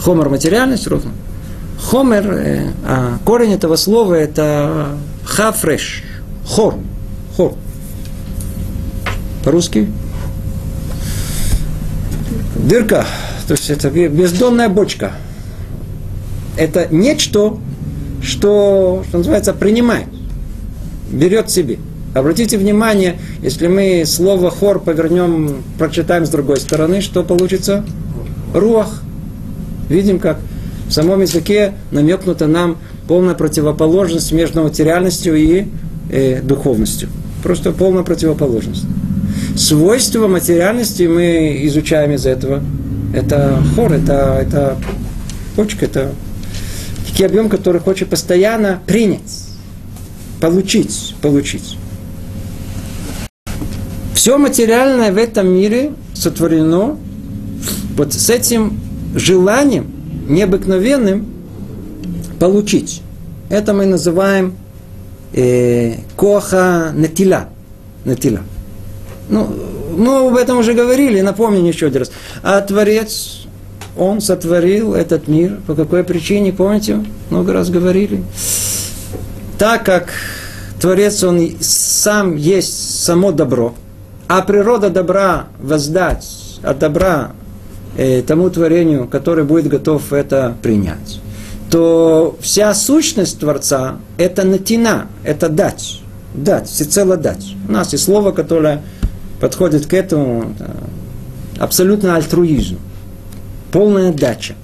[0.00, 1.02] Хомер– материальность, рух–
[1.80, 4.88] Хомер, э, а корень этого слова это
[5.24, 6.02] хафреш,
[6.44, 6.74] хор,
[7.36, 7.54] хор.
[9.44, 9.88] По-русски
[12.58, 13.06] дырка,
[13.46, 15.12] то есть это бездонная бочка.
[16.56, 17.58] Это нечто,
[18.20, 20.06] что, что называется, принимает,
[21.10, 21.78] берет себе.
[22.14, 27.84] Обратите внимание, если мы слово хор повернем, прочитаем с другой стороны, что получится?
[28.54, 29.02] Руах.
[29.88, 30.38] Видим, как
[30.88, 35.66] в самом языке намекнута нам полная противоположность между материальностью и
[36.10, 37.08] э, духовностью.
[37.42, 38.84] Просто полная противоположность.
[39.58, 42.62] Свойства материальности мы изучаем из этого.
[43.12, 44.78] Это хор, это, это
[45.56, 46.12] почка, это
[47.08, 49.48] некий объем, который хочет постоянно принять,
[50.40, 51.76] получить, получить.
[54.14, 56.96] Все материальное в этом мире сотворено
[57.96, 58.78] вот с этим
[59.16, 59.90] желанием
[60.28, 61.26] необыкновенным
[62.38, 63.02] получить.
[63.48, 64.54] Это мы называем
[65.32, 67.48] э, коха нетила.
[68.04, 68.42] нетила.
[69.28, 69.48] Ну,
[69.96, 72.10] мы об этом уже говорили, напомню еще один раз.
[72.42, 73.46] А Творец,
[73.96, 75.58] Он сотворил этот мир.
[75.66, 77.04] По какой причине, помните?
[77.30, 78.24] Много раз говорили.
[79.58, 80.10] Так как
[80.80, 83.74] Творец, Он сам есть само добро,
[84.28, 87.32] а природа добра воздать от добра
[87.96, 91.20] э, тому творению, которое будет готов это принять,
[91.70, 96.00] то вся сущность Творца– это натина, это дать,
[96.34, 97.54] дать, всецело дать.
[97.68, 98.82] У нас есть слово, которое
[99.40, 100.54] подходит к этому,
[101.58, 102.78] абсолютно альтруизм,
[103.72, 104.54] полная дача.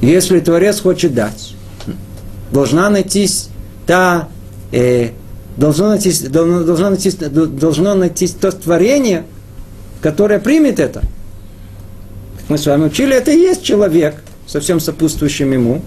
[0.00, 1.54] Если Творец хочет дать,
[2.50, 3.48] должна найтись
[3.86, 4.28] та,
[4.72, 5.10] э,
[5.56, 9.24] должно найтись, должно найтись, должно найтись то творение,
[10.00, 11.02] которое примет это.
[12.48, 15.82] Мы с вами учили, это и есть человек, со всем сопутствующим ему.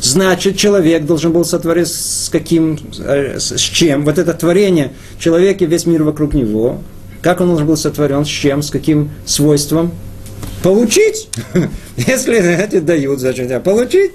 [0.00, 4.04] Значит, человек должен был сотворить с каким, э, с чем?
[4.04, 6.80] Вот это творение, человек и весь мир вокруг него.
[7.20, 9.92] Как он должен был сотворен, с чем, с каким свойством?
[10.62, 11.28] Получить.
[11.96, 14.12] Если эти дают, значит, а получить.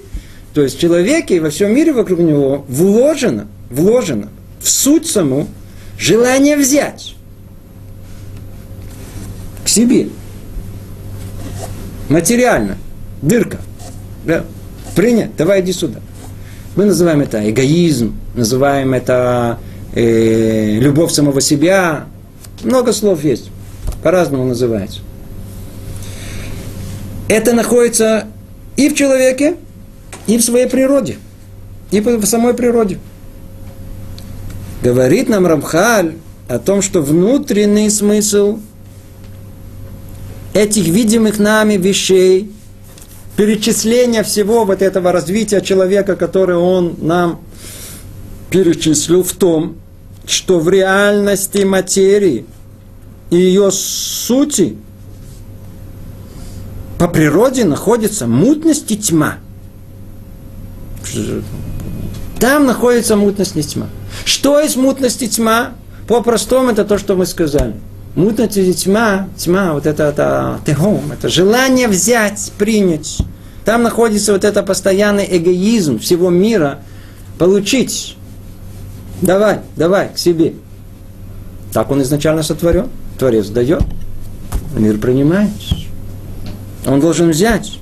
[0.54, 4.28] То есть в человеке и во всем мире вокруг него вложено, вложено
[4.60, 5.48] в суть саму
[5.98, 7.14] желание взять
[9.64, 10.08] к себе.
[12.08, 12.78] Материально.
[13.20, 13.58] Дырка.
[14.24, 14.44] Да.
[14.94, 15.36] Принять.
[15.36, 16.00] Давай иди сюда.
[16.76, 19.58] Мы называем это эгоизм, называем это
[19.94, 22.06] э, любовь самого себя.
[22.62, 23.50] Много слов есть.
[24.02, 25.00] По-разному называется.
[27.28, 28.26] Это находится
[28.76, 29.56] и в человеке,
[30.26, 31.16] и в своей природе.
[31.90, 32.98] И в самой природе.
[34.82, 36.14] Говорит нам Рамхаль
[36.48, 38.58] о том, что внутренний смысл
[40.52, 42.52] этих видимых нами вещей,
[43.36, 47.40] перечисления всего вот этого развития человека, который он нам
[48.50, 49.76] перечислил в том,
[50.26, 52.46] что в реальности материи
[53.30, 54.76] и ее сути
[56.98, 59.38] по природе находится мутность и тьма.
[62.38, 63.88] Там находится мутность и тьма.
[64.24, 65.72] Что есть мутность и тьма?
[66.06, 67.74] По-простому это то, что мы сказали–
[68.16, 73.18] И тьма, тьма, вот это, это тегом, это желание взять, принять.
[73.64, 76.78] Там находится вот это постоянный эгоизм всего мира,
[77.38, 78.16] получить.
[79.20, 80.54] Давай, давай, к себе.
[81.72, 82.88] Так он изначально сотворен.
[83.18, 83.82] Творец дает,
[84.76, 85.50] мир принимает.
[86.86, 87.78] Он должен взять.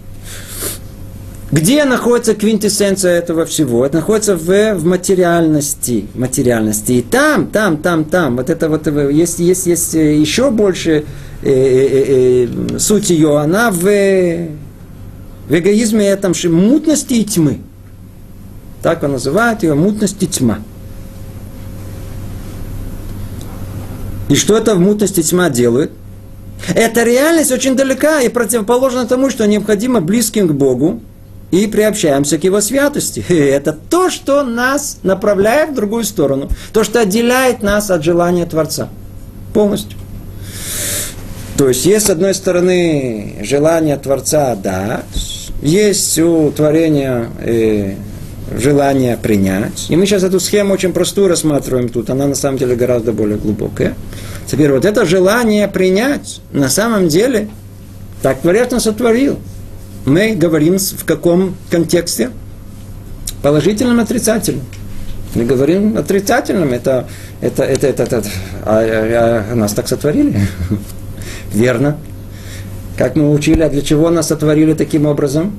[1.53, 3.85] Где находится квинтэссенция этого всего?
[3.85, 6.07] Это находится в, в материальности.
[6.15, 6.93] материальности.
[6.93, 11.05] И там, там, там, там, вот это вот, есть, есть, есть э, еще больше
[11.43, 17.59] э, э, э, суть ее, она в, в эгоизме этом же мутности и тьмы.
[18.83, 20.59] Так он называет ее мутность и тьма.
[24.31, 25.91] И что это в мутности тьма делает?
[26.75, 31.03] Эта реальность очень далека и противоположна тому, что необходимо близким к Богу,
[31.53, 33.25] и приобщаемся к Его святости.
[33.29, 36.49] И это то, что нас направляет в другую сторону.
[36.73, 38.89] То, что отделяет нас от желания Творца.
[39.55, 39.99] Полностью.
[41.57, 45.03] То есть есть, с одной стороны, желание Творца да,
[45.61, 47.95] есть у творения э,
[48.59, 49.87] желание принять.
[49.91, 52.09] И мы сейчас эту схему очень простую рассматриваем тут.
[52.09, 53.95] Она на самом деле гораздо более глубокая.
[54.47, 57.49] Теперь вот это желание принять на самом деле
[58.23, 59.39] так Творец нас сотворил
[60.05, 62.31] мы говорим в каком контексте?
[63.43, 64.65] Положительном, отрицательном.
[65.35, 67.09] Мы говорим отрицательном, это,
[67.41, 68.23] это, это, это, это
[68.65, 70.39] а, а, а нас так сотворили.
[71.53, 71.97] Верно.
[72.97, 75.59] Как мы учили, а для чего нас сотворили таким образом?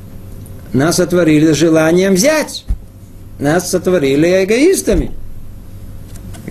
[0.71, 2.65] Нас сотворили желанием взять.
[3.39, 5.11] Нас сотворили эгоистами.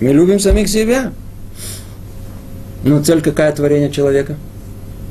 [0.01, 1.13] Мы любим самих себя.
[2.83, 4.35] Но цель какая творение человека?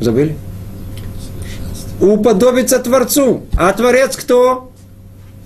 [0.00, 0.36] Забыли?
[2.02, 3.42] Уподобиться Творцу.
[3.56, 4.70] А Творец кто?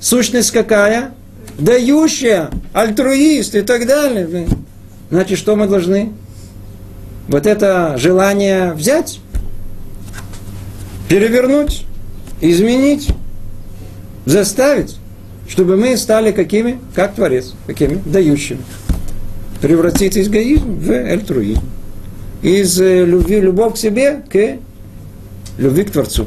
[0.00, 1.12] Сущность какая?
[1.58, 4.48] дающая, альтруист и так далее.
[5.10, 6.12] Значит, что мы должны?
[7.28, 9.20] Вот это желание взять,
[11.08, 11.84] перевернуть,
[12.40, 13.08] изменить,
[14.26, 14.96] заставить,
[15.48, 16.78] чтобы мы стали какими?
[16.94, 17.54] Как Творец.
[17.66, 18.00] Какими?
[18.04, 18.60] Дающими.
[19.60, 21.62] Превратить эгоизм в альтруизм.
[22.42, 24.58] Из э, любви, любовь к себе к
[25.58, 26.26] любви к Творцу.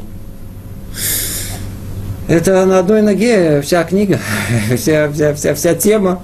[2.30, 4.20] Это на одной ноге вся книга,
[4.76, 6.22] вся, вся, вся, вся тема,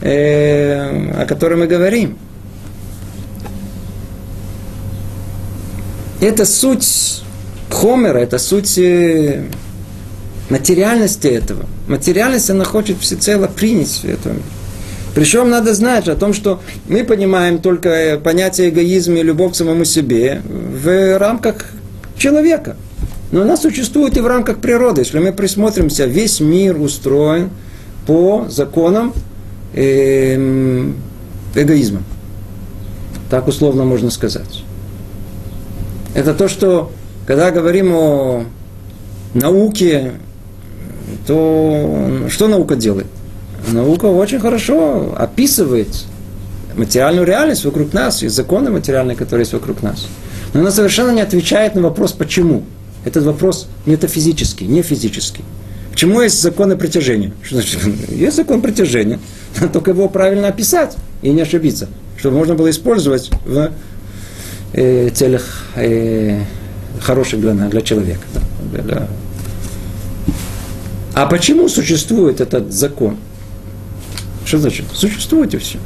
[0.00, 2.16] э, о которой мы говорим.
[6.20, 7.24] Это суть
[7.70, 9.46] Хомера, это суть э,
[10.48, 11.66] материальности этого.
[11.88, 14.36] Материальность, она хочет всецело принять это.
[15.16, 19.84] Причем надо знать о том, что мы понимаем только понятие эгоизма и любовь к самому
[19.84, 21.64] себе в рамках
[22.16, 22.76] человека–
[23.30, 25.02] но она существует и в рамках природы.
[25.02, 27.50] Если мы присмотримся, весь мир устроен
[28.06, 29.12] по законам
[29.74, 30.96] эм,
[31.54, 32.02] эгоизма.
[33.30, 34.64] Так условно можно сказать.
[36.14, 36.90] Это то, что
[37.26, 38.44] когда говорим о
[39.34, 40.12] науке,
[41.26, 43.06] то что наука делает?
[43.70, 45.88] Наука очень хорошо описывает
[46.74, 50.06] материальную реальность вокруг нас и законы материальные, которые есть вокруг нас.
[50.54, 52.62] Но она совершенно не отвечает на вопрос «почему?».
[53.08, 55.42] Этот вопрос метафизический, не физический.
[55.90, 57.32] Почему есть законы притяжения?
[58.10, 59.18] Есть закон притяжения,
[59.72, 61.88] только его правильно описать и не ошибиться,
[62.18, 63.70] чтобы можно было использовать в
[64.74, 66.42] э, целях э,
[67.00, 68.20] хороших для, для человека.
[68.74, 69.08] Да, для...
[71.14, 73.16] А почему существует этот закон?
[74.44, 74.84] Что значит?
[74.92, 75.78] Существует и все.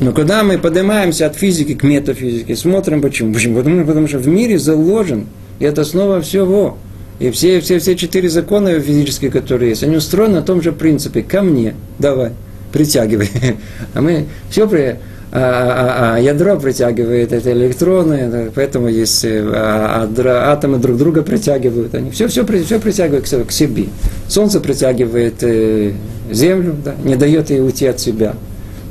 [0.00, 3.32] Но когда мы поднимаемся от физики к метафизике, смотрим почему.
[3.32, 3.56] Почему?
[3.56, 5.26] Потому, потому что в мире заложен
[5.58, 6.76] и это основа всего.
[7.18, 11.22] И все, все, все четыре закона физические, которые есть, они устроены на том же принципе.
[11.22, 12.32] Ко мне, давай,
[12.72, 13.30] притягивай.
[13.94, 14.98] А мы все при...
[15.36, 20.96] А, а, а, а ядро притягивает это электроны, поэтому есть э, а, а, атомы друг
[20.96, 23.86] друга притягивают, они все, все, все притягивают к себе.
[24.28, 25.92] Солнце притягивает э,
[26.30, 28.36] Землю, да, не дает ей уйти от себя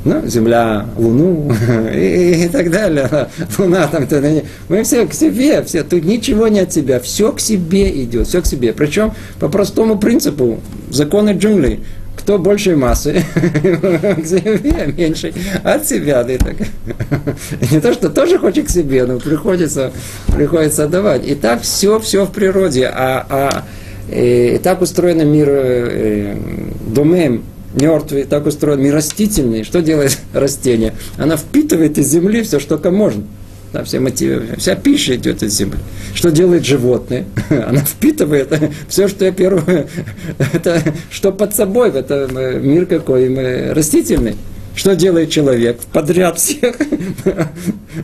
[0.04, 1.50] ну, Земля, Луну
[1.94, 3.08] и, и так далее.
[3.58, 4.22] Луна там, то,
[4.68, 8.42] мы все к себе, все, тут ничего не от себя, все к себе идет, все
[8.42, 8.72] к себе.
[8.72, 11.80] Причем по простому принципу, законы джунглей,
[12.16, 15.32] кто большей массы, к себе, меньше
[15.62, 16.22] от себя.
[16.22, 16.56] Да, так.
[17.70, 19.92] Не то, что тоже хочет к себе, но приходится,
[20.34, 21.26] приходится отдавать.
[21.26, 22.86] И так все, все в природе.
[22.86, 23.64] А, а
[24.10, 26.36] и, и так устроен мир э,
[26.86, 27.42] домем,
[27.74, 29.64] мертвый, так устроен, мир растительный.
[29.64, 30.94] Что делает растение?
[31.16, 33.24] Она впитывает из земли все, что только можно.
[33.72, 35.78] Да, все мотивы, вся пища идет из земли.
[36.14, 37.24] Что делает животное?
[37.50, 38.52] Она впитывает
[38.88, 39.88] все, что я первое,
[40.52, 42.28] это что под собой, это
[42.62, 44.36] мир какой, мы растительный.
[44.76, 45.78] Что делает человек?
[45.92, 46.76] Подряд всех
[47.24, 47.44] э,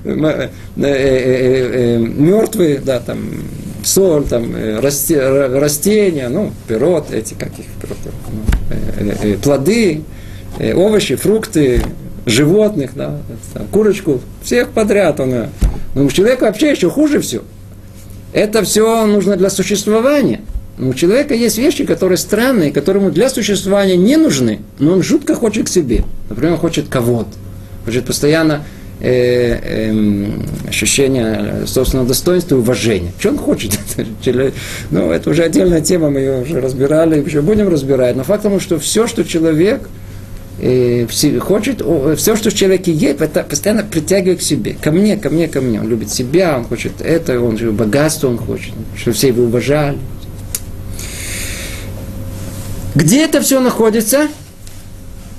[0.05, 3.19] э, э, мертвые, да, там,
[3.85, 7.99] соль, там, растения, ну, пирот, эти каких пирот,
[8.31, 10.03] ну, плоды,
[10.75, 11.83] овощи, фрукты,
[12.27, 13.19] животных, да,
[13.55, 15.21] там, курочку, всех подряд.
[15.21, 15.47] Он,
[15.95, 17.43] ну, у человека вообще еще хуже все.
[18.33, 20.41] Это все нужно для существования.
[20.79, 25.03] Но у человека есть вещи, которые странные, которые ему для существования не нужны, но он
[25.03, 26.05] жутко хочет к себе.
[26.29, 27.31] Например, он хочет кого-то.
[27.85, 28.65] Хочет постоянно
[29.01, 33.13] э, э, ощущение собственного достоинства и уважения.
[33.19, 33.79] Что он хочет?
[34.91, 38.17] ну, это уже отдельная тема, мы ее уже разбирали, еще будем разбирать.
[38.17, 39.89] Но факт тому, что все, что человек
[40.61, 41.07] э,
[41.41, 41.83] хочет,
[42.17, 44.77] все, что в человеке есть, это постоянно притягивает к себе.
[44.81, 45.81] Ко мне, ко мне, ко мне.
[45.81, 49.99] Он любит себя, он хочет это, он богатство он хочет, чтобы все его уважали.
[52.95, 54.29] Где это все находится?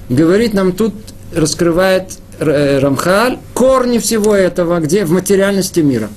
[0.10, 0.94] Говорит нам тут,
[1.34, 6.10] раскрывает э, Рамхаль, корни всего этого, где в материальности мира.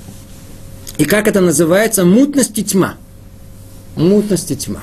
[0.97, 2.03] И как это называется?
[2.03, 2.95] Мутность и тьма.
[3.95, 4.81] Мутность и тьма.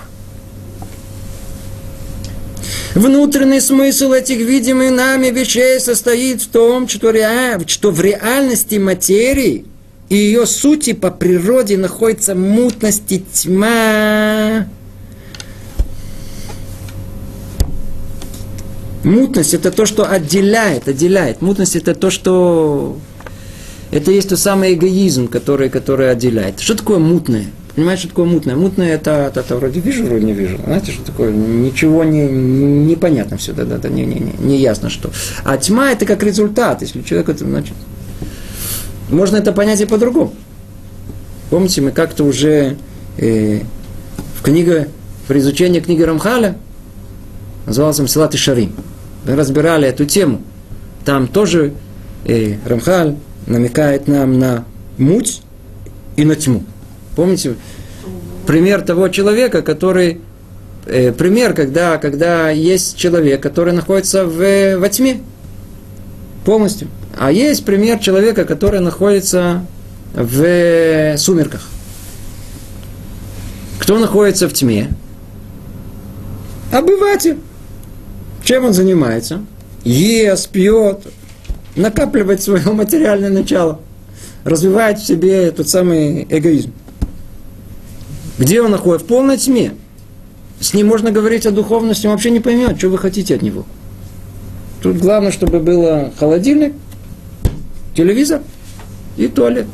[2.94, 7.58] Внутренний смысл этих видимых нами вещей состоит в том, что, ре...
[7.66, 9.64] что в реальности материи
[10.10, 14.68] и ее сути по природе находится мутность и тьма.
[19.04, 21.42] Мутность это то, что отделяет, отделяет.
[21.42, 22.96] Мутность это то, что...
[23.90, 26.60] Это есть тот самый эгоизм, который, который отделяет.
[26.60, 27.46] Что такое мутное?
[27.74, 28.54] Понимаете, что такое мутное?
[28.54, 30.58] Мутное это, это, это вроде вижу, вроде не вижу.
[30.64, 31.32] Знаете, что такое?
[31.32, 35.10] Ничего не, непонятно все, да, да, да, не, не, не, не ясно что.
[35.44, 36.82] А тьма это как результат.
[36.82, 37.74] Если человек это, значит,
[39.10, 40.34] можно это понять и по-другому.
[41.50, 42.76] Помните, мы как-то уже
[43.18, 43.60] э,
[44.38, 44.88] в книге,
[45.28, 46.56] при изучении книги Рамхаля,
[47.66, 48.72] назывался Мсилат и Шарим.
[49.24, 50.42] Мы разбирали эту тему.
[51.04, 51.74] Там тоже
[52.24, 53.16] э, Рамхаль
[53.46, 54.64] намекает нам на
[54.98, 55.42] муть
[56.16, 56.64] и на тьму.
[57.16, 57.56] Помните
[58.46, 60.20] пример того человека, который
[60.86, 65.20] э, пример, когда, когда есть человек, который находится в, во тьме
[66.44, 66.88] полностью.
[67.18, 69.64] А есть пример человека, который находится
[70.14, 71.62] в сумерках.
[73.78, 74.90] Кто находится в тьме?
[76.72, 77.38] Обыватель.
[78.44, 79.44] Чем он занимается?
[79.84, 81.00] Ест, пьет,
[81.76, 83.80] накапливает свое материальное начало,
[84.44, 86.72] развивает в себе тот самый эгоизм.
[88.38, 89.04] Где он находится?
[89.04, 89.72] В полной тьме.
[90.60, 93.64] С ним можно говорить о духовности, он вообще не поймет, что вы хотите от него.
[94.80, 96.74] Тут главное, чтобы было холодильник,
[97.94, 98.42] телевизор
[99.16, 99.66] и туалет.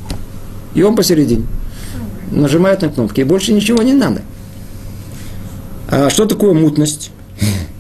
[0.75, 1.47] И он посередине.
[2.31, 3.21] Нажимает на кнопки.
[3.21, 4.23] И больше ничего не надо.
[5.89, 7.11] А что такое мутность?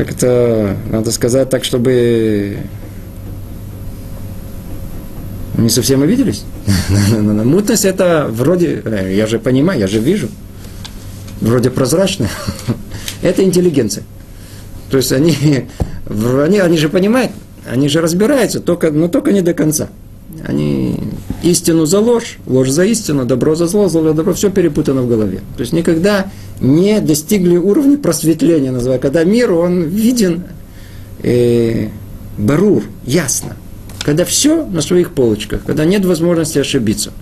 [0.00, 2.56] Как это надо сказать так, чтобы
[5.58, 6.42] не совсем увиделись?
[7.10, 10.30] Мутность это вроде, э, я же понимаю, я же вижу,
[11.42, 12.30] вроде прозрачная.
[13.20, 14.04] Это интеллигенция.
[14.90, 15.36] То есть они,
[16.08, 17.32] они, они же понимают,
[17.70, 19.90] они же разбираются, только, но только не до конца.
[20.46, 20.96] Они
[21.42, 25.08] истину за ложь, ложь за истину, добро за зло, зло за добро, все перепутано в
[25.08, 25.40] голове.
[25.56, 30.44] То есть никогда не достигли уровня просветления, называю, когда мир, он виден
[31.22, 31.88] э,
[32.38, 33.56] барур, ясно.
[34.04, 37.12] Когда все на своих полочках, когда нет возможности ошибиться.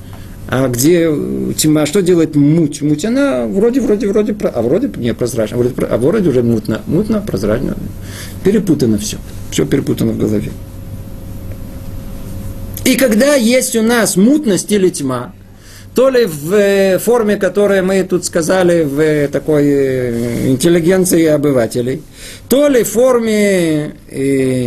[0.50, 1.12] А где
[1.58, 2.80] тьма, что делает муть?
[2.80, 6.80] Муть, она вроде, вроде, вроде, а вроде не прозрачно, а вроде, а вроде уже мутно,
[6.86, 7.76] мутно, прозрачно.
[8.44, 9.18] Перепутано все.
[9.50, 10.50] Все перепутано в голове.
[12.88, 15.34] И когда есть у нас мутность или тьма,
[15.94, 22.02] то ли в э, форме, которую мы тут сказали, в э, такой э, интеллигенции обывателей,
[22.48, 23.92] то ли в форме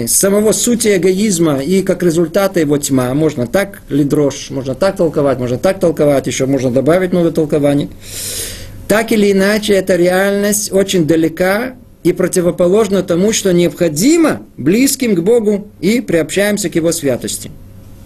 [0.07, 5.39] самого сути эгоизма и как результата его тьма, можно так ли дрожь, можно так толковать,
[5.39, 7.89] можно так толковать, еще можно добавить новое толкование.
[8.87, 15.71] Так или иначе, эта реальность очень далека и противоположна тому, что необходимо близким к Богу
[15.79, 17.49] и приобщаемся к Его святости.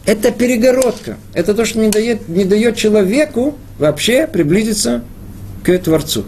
[0.06, 1.18] Это перегородка.
[1.34, 5.04] Это то, что не дает, не дает человеку вообще приблизиться
[5.64, 6.26] к Творцу.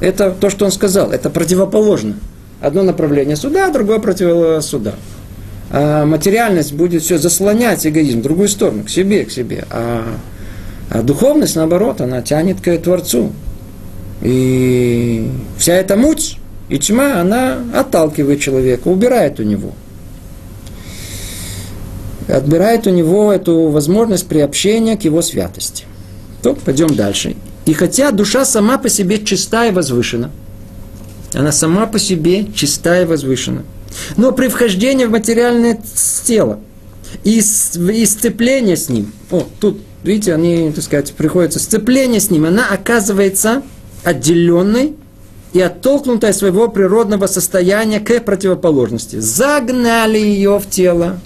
[0.00, 1.12] Это то, что он сказал.
[1.12, 2.16] Это противоположно.
[2.60, 4.94] Одно направление суда, другое против суда.
[5.70, 9.64] А материальность будет все заслонять эгоизм в другую сторону, к себе, к себе.
[9.70, 10.04] А,
[10.90, 13.32] а духовность, наоборот, она тянет к Творцу.
[14.22, 16.38] И вся эта муть
[16.68, 19.72] и тьма, она отталкивает человека, убирает у него–
[22.28, 25.84] отбирает у него эту возможность приобщения к его святости.
[26.42, 27.36] То, пойдем дальше.
[27.64, 30.30] И хотя душа сама по себе чиста и возвышена,
[31.34, 33.64] она сама по себе чиста и возвышена,
[34.16, 35.80] но при вхождении в материальное
[36.24, 36.60] тело
[37.24, 42.46] и, и сцепление с ним, о, тут, видите, они, так сказать, приходится сцепление с ним,
[42.46, 43.62] она оказывается
[44.04, 44.94] отделенной
[45.52, 49.18] и оттолкнутой от своего природного состояния к противоположности.
[49.18, 51.18] Загнали ее в тело,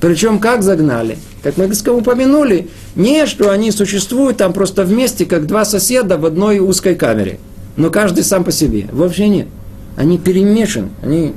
[0.00, 1.18] причем как загнали?
[1.42, 6.58] Как мы упомянули, не что они существуют там просто вместе, как два соседа в одной
[6.58, 7.38] узкой камере.
[7.76, 8.86] Но каждый сам по себе.
[8.92, 9.48] Вообще нет.
[9.96, 11.34] Они перемешаны, они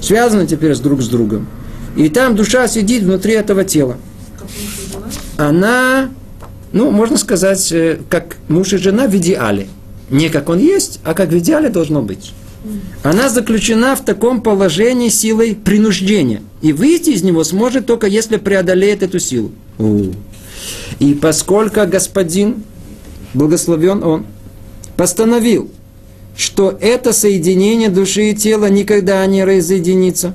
[0.00, 1.46] связаны теперь с друг с другом.
[1.96, 3.96] И там душа сидит внутри этого тела.
[5.36, 6.08] Она,
[6.72, 9.66] ну, можно сказать, э, как муж и жена в идеале.
[10.10, 12.32] Не как он есть, а как в идеале должно быть
[13.02, 16.42] она заключена в таком положении силой принуждения.
[16.60, 19.52] И выйти из него сможет только если преодолеет эту силу.
[20.98, 22.62] И поскольку господин,
[23.34, 24.26] благословен он,
[24.96, 25.70] постановил,
[26.36, 30.34] что это соединение души и тела никогда не разъединится.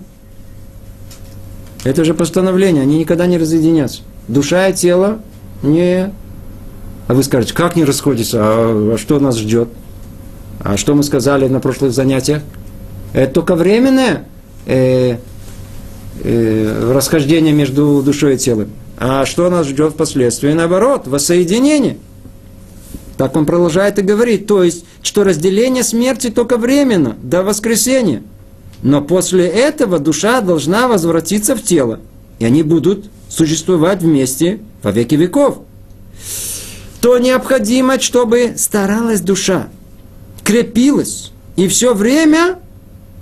[1.83, 4.01] Это же постановление, они никогда не разъединятся.
[4.27, 5.21] Душа и тело
[5.61, 6.13] не...
[7.07, 9.67] А вы скажете, как не расходятся, а, а что нас ждет?
[10.63, 12.41] А что мы сказали на прошлых занятиях?
[13.11, 14.25] Это только временное
[14.65, 15.17] э,
[16.23, 18.69] э, расхождение между душой и телом.
[18.97, 20.53] А что нас ждет впоследствии?
[20.53, 21.97] Наоборот, воссоединение.
[23.17, 24.47] Так он продолжает и говорит.
[24.47, 28.23] То есть, что разделение смерти только временно, до воскресения.
[28.81, 31.99] Но после этого душа должна возвратиться в тело.
[32.39, 35.59] И они будут существовать вместе во веки веков.
[37.01, 39.67] То необходимо, чтобы старалась душа
[40.43, 42.59] крепилась и все время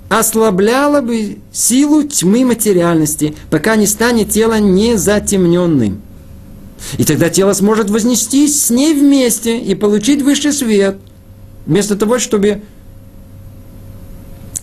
[0.08, 6.02] ослабляла бы силу тьмы материальности, пока не станет тело незатемненным.
[6.98, 10.98] И тогда тело сможет вознестись с ней вместе и получить высший свет,
[11.64, 12.62] вместо того, чтобы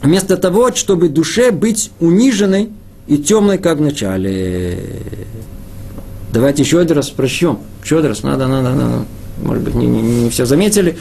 [0.01, 2.69] вместо того, чтобы душе быть униженной
[3.07, 5.01] и темной, как в начале.
[6.31, 7.59] Давайте еще один раз прочтем.
[7.83, 9.05] Еще один раз, надо, надо, надо.
[9.41, 10.97] Может быть, не, не, не все заметили.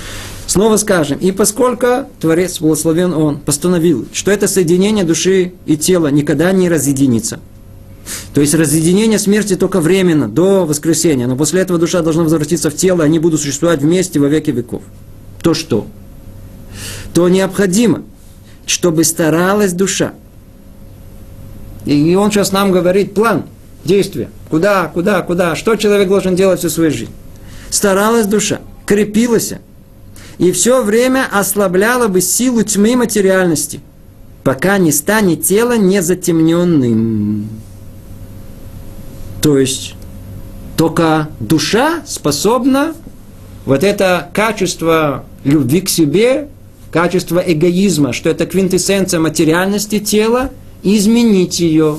[0.46, 1.18] Снова скажем.
[1.18, 7.40] И поскольку Творец, благословен Он, постановил, что это соединение души и тела никогда не разъединится.
[8.32, 11.26] То есть разъединение смерти только временно, до воскресения.
[11.26, 14.82] Но после этого душа должна возвратиться в тело, они будут существовать вместе во веки веков.
[15.42, 15.86] То что?
[17.12, 18.02] То необходимо,
[18.66, 20.12] чтобы старалась душа.
[21.84, 23.44] И он сейчас нам говорит план,
[23.84, 24.30] действия.
[24.50, 27.12] Куда, куда, куда, что человек должен делать всю свою жизнь.
[27.70, 29.54] Старалась душа, крепилась,
[30.38, 33.80] и все время ослабляла бы силу тьмы материальности,
[34.44, 37.48] пока не станет тело незатемненным.
[39.42, 39.94] То есть
[40.76, 42.94] только душа способна
[43.66, 46.48] вот это качество любви к себе,
[46.90, 50.50] качество эгоизма, что это квинтэссенция материальности тела,
[50.82, 51.98] изменить ее,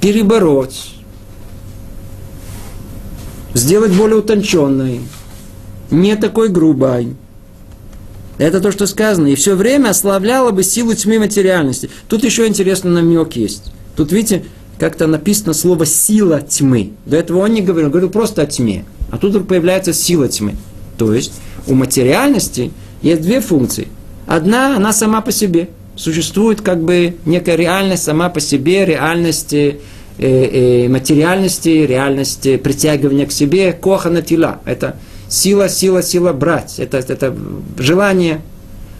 [0.00, 0.93] перебороть,
[3.54, 5.00] сделать более утонченной,
[5.90, 7.14] не такой грубой.
[8.36, 9.28] Это то, что сказано.
[9.28, 11.88] И все время ослабляла бы силу тьмы материальности.
[12.08, 13.72] Тут еще интересный намек есть.
[13.96, 14.44] Тут, видите,
[14.78, 16.92] как-то написано слово «сила тьмы».
[17.06, 18.84] До этого он не говорил, говорил просто о тьме.
[19.12, 20.56] А тут появляется сила тьмы.
[20.98, 21.32] То есть
[21.68, 23.88] у материальности есть две функции.
[24.26, 25.68] Одна, она сама по себе.
[25.94, 29.54] Существует как бы некая реальность сама по себе, реальность
[30.18, 34.60] материальности, реальности притягивания к себе, коха на тела.
[34.64, 34.96] Это
[35.28, 36.78] сила, сила, сила брать.
[36.78, 37.34] Это, это
[37.78, 38.40] желание.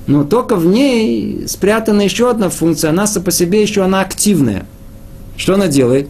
[0.06, 2.90] Но только в ней спрятана еще одна функция.
[2.90, 4.66] Она по себе еще она активная.
[5.36, 6.08] Что она делает?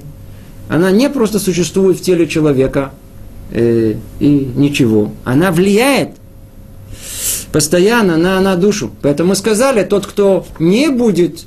[0.69, 2.93] Она не просто существует в теле человека
[3.53, 5.13] э, и ничего.
[5.25, 6.11] Она влияет
[7.53, 8.91] постоянно на, на душу.
[9.03, 11.45] Поэтому сказали, тот, кто не будет э,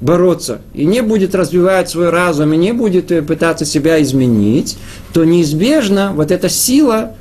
[0.00, 4.76] бороться и не будет развивать свой разум и не будет э, пытаться себя изменить,
[5.14, 7.14] то неизбежно вот эта сила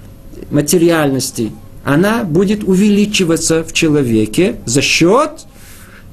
[0.52, 1.52] материальности,
[1.86, 5.46] она будет увеличиваться в человеке за счет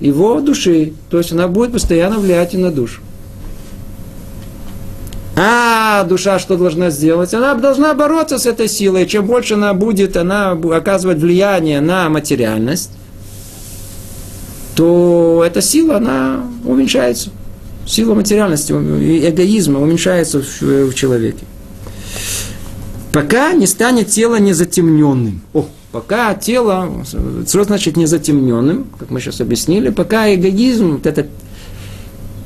[0.00, 0.92] его души.
[1.10, 3.00] То есть она будет постоянно влиять и на душу.
[5.38, 7.34] А душа что должна сделать?
[7.34, 9.06] Она должна бороться с этой силой.
[9.06, 12.90] Чем больше она будет, она оказывать влияние на материальность,
[14.76, 17.30] то эта сила, она уменьшается.
[17.86, 21.44] Сила материальности, эгоизма уменьшается в, в человеке.
[23.12, 25.40] Пока не станет тело незатемненным.
[25.54, 27.04] О, пока тело,
[27.48, 31.28] что значит незатемненным, как мы сейчас объяснили, пока эгоизм, вот этот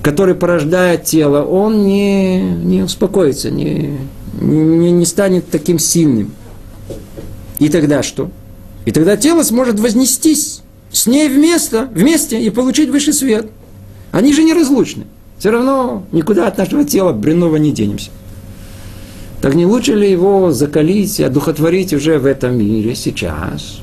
[0.03, 3.99] который порождает тело, он не, не успокоится, не,
[4.41, 6.33] не, не станет таким сильным.
[7.59, 8.31] И тогда что?
[8.87, 10.62] И тогда тело сможет вознестись
[10.93, 13.51] с ней вместе, вместе и получить высший свет.
[14.12, 15.05] Они же неразлучны.
[15.38, 18.11] Все равно никуда от нашего тела бренного не денемся.
[19.41, 23.78] Так не лучше ли его закалить, одухотворить уже в этом мире сейчас?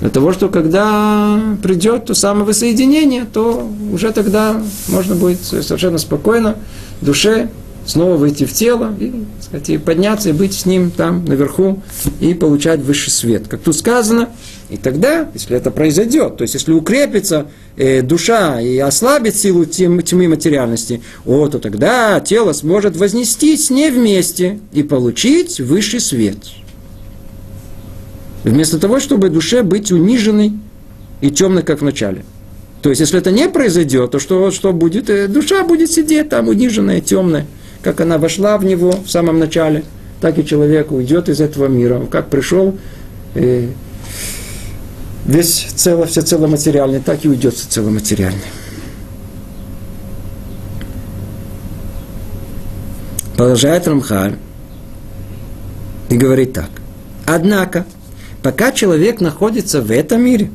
[0.00, 6.56] Для того, что когда придет то самое воссоединение, то уже тогда можно будет совершенно спокойно
[7.00, 7.50] душе
[7.86, 11.82] снова выйти в тело и, сказать, и подняться и быть с ним там наверху
[12.20, 13.48] и получать высший свет.
[13.48, 14.28] Как тут сказано,
[14.68, 20.02] и тогда, если это произойдет, то есть если укрепится э, душа и ослабит силу тьмы,
[20.02, 26.38] тьмы материальности, о, то тогда тело сможет вознестись с ней вместе и получить высший свет.
[28.42, 30.52] Вместо того, чтобы душе быть униженной
[31.20, 32.24] и темной, как в начале.
[32.82, 35.10] То есть, если это не произойдет, то что, что будет?
[35.10, 37.46] Э, душа будет сидеть там униженная, темная.
[37.86, 39.84] Как она вошла в него в самом начале,
[40.20, 42.04] так и человек уйдет из этого мира.
[42.10, 42.76] Как пришел,
[43.36, 43.68] э,
[45.24, 48.40] весь цело, все целоматериальный, так и уйдет все целоматериальный.
[53.36, 54.34] Продолжает Рамхаль
[56.08, 56.70] и говорит так.
[57.24, 57.86] Однако,
[58.42, 60.50] Пока человек находится в этом мире,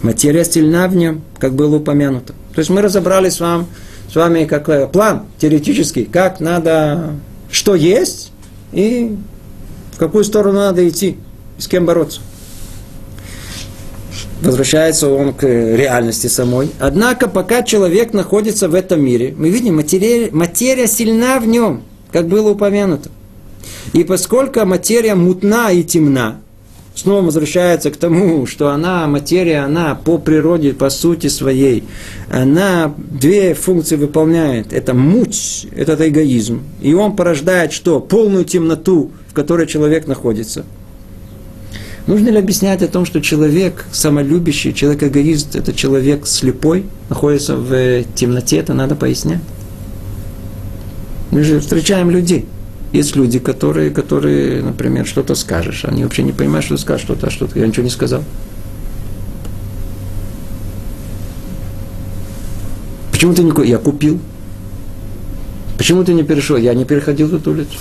[0.00, 2.32] материя сильна в нем, как было упомянуто.
[2.54, 3.66] То есть мы разобрали с вами,
[4.14, 7.14] с вами как план теоретический, как надо,
[7.50, 8.30] что есть
[8.72, 9.16] и
[9.92, 11.16] в какую сторону надо идти,
[11.58, 12.20] с кем бороться.
[14.40, 16.70] Возвращается он к реальности самой.
[16.78, 22.28] Однако, пока человек находится в этом мире, мы видим, материя, материя сильна в нем, как
[22.28, 23.10] было упомянуто.
[23.94, 26.40] И поскольку материя мутна и темна,
[26.94, 31.84] снова возвращается к тому, что она, материя, она по природе, по сути своей,
[32.30, 34.72] она две функции выполняет.
[34.72, 36.62] Это муть, это эгоизм.
[36.80, 38.00] И он порождает что?
[38.00, 40.64] Полную темноту, в которой человек находится.
[42.06, 48.04] Нужно ли объяснять о том, что человек самолюбящий, человек эгоист, это человек слепой, находится в
[48.14, 49.40] темноте, это надо пояснять.
[51.30, 52.46] Мы же встречаем людей.
[52.94, 57.30] Есть люди, которые, которые, например, что-то скажешь, они вообще не понимают, что скажешь что-то, а
[57.30, 58.22] что-то, я ничего не сказал.
[63.10, 64.20] Почему ты не Я купил.
[65.76, 66.56] Почему ты не перешел?
[66.56, 67.78] Я не переходил эту улицу.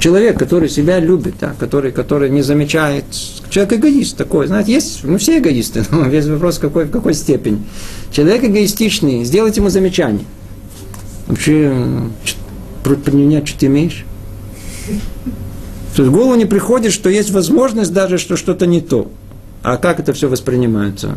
[0.00, 3.04] Человек, который себя любит, да, который, который не замечает,
[3.50, 7.62] человек эгоист такой, знаете, есть, мы все эгоисты, но весь вопрос какой, в какой степени.
[8.12, 10.24] Человек эгоистичный, сделайте ему замечание.
[11.26, 11.70] Вообще,
[12.84, 14.04] против меня что ты имеешь?
[15.96, 19.10] То есть в голову не приходит, что есть возможность даже, что что-то не то.
[19.62, 21.16] А как это все воспринимается?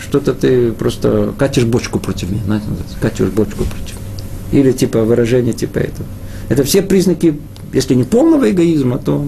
[0.00, 2.66] Что-то ты просто катишь бочку против меня, знаете,
[3.00, 4.62] катишь бочку против меня.
[4.62, 6.06] Или типа выражение типа этого.
[6.48, 7.40] Это все признаки,
[7.72, 9.26] если не полного эгоизма, то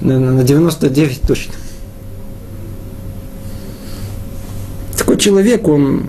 [0.00, 1.54] на, на 99 точно.
[4.96, 6.08] Такой человек, он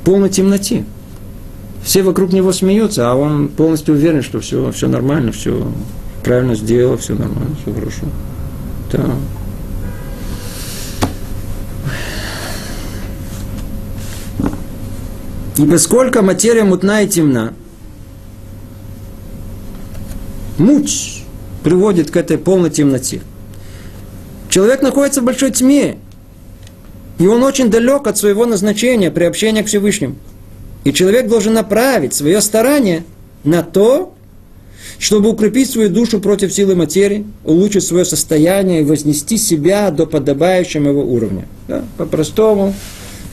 [0.00, 0.84] в полной темноте.
[1.82, 5.66] Все вокруг него смеются, а он полностью уверен, что все, все нормально, все
[6.22, 8.02] правильно сделал, все нормально, все хорошо.
[8.92, 9.16] Да.
[15.58, 17.52] И поскольку материя мутна и темна,
[20.56, 21.24] муть
[21.62, 23.22] приводит к этой полной темноте.
[24.48, 25.98] Человек находится в большой тьме,
[27.18, 30.16] и он очень далек от своего назначения приобщения к Всевышнему.
[30.84, 33.04] И человек должен направить свое старание
[33.44, 34.14] на то,
[34.98, 40.88] чтобы укрепить свою душу против силы материи, улучшить свое состояние и вознести себя до подобающего
[40.88, 41.46] его уровня.
[41.68, 41.84] Да?
[41.96, 42.74] По-простому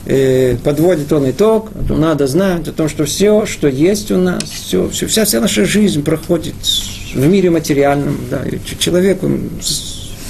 [0.06, 4.88] э, подводит он итог, надо знать о том, что все, что есть у нас, все,
[4.88, 6.54] все, вся, вся наша жизнь проходит
[7.14, 8.18] в мире материальном.
[8.30, 8.42] Да?
[8.78, 9.50] Человек, он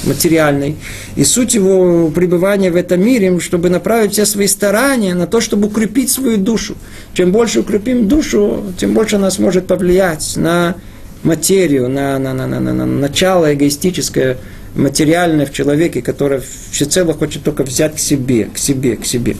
[0.04, 0.76] материальный.
[1.16, 5.68] И суть его пребывания в этом мире, чтобы направить все свои старания на то, чтобы
[5.68, 6.76] укрепить свою душу.
[7.14, 10.76] Чем больше укрепим душу, тем больше она сможет повлиять на
[11.22, 14.38] материю, на, на, на, на, на, на начало эгоистическое,
[14.74, 19.36] материальное в человеке, которое всецело хочет только взять к себе, к себе, к себе.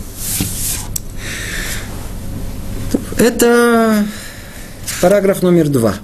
[3.19, 4.07] Это
[5.01, 5.95] параграф номер два.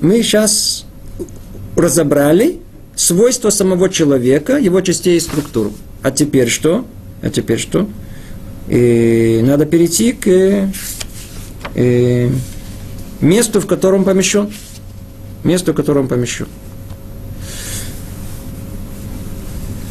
[0.00, 0.86] Мы сейчас
[1.76, 2.60] разобрали
[3.02, 5.72] свойства самого человека, его частей и структуру.
[6.02, 6.84] А теперь что?
[7.20, 7.88] А теперь что?
[8.68, 10.70] И надо перейти к
[11.74, 12.30] и
[13.20, 14.52] месту, в котором помещен.
[15.42, 16.46] Месту, в котором помещен.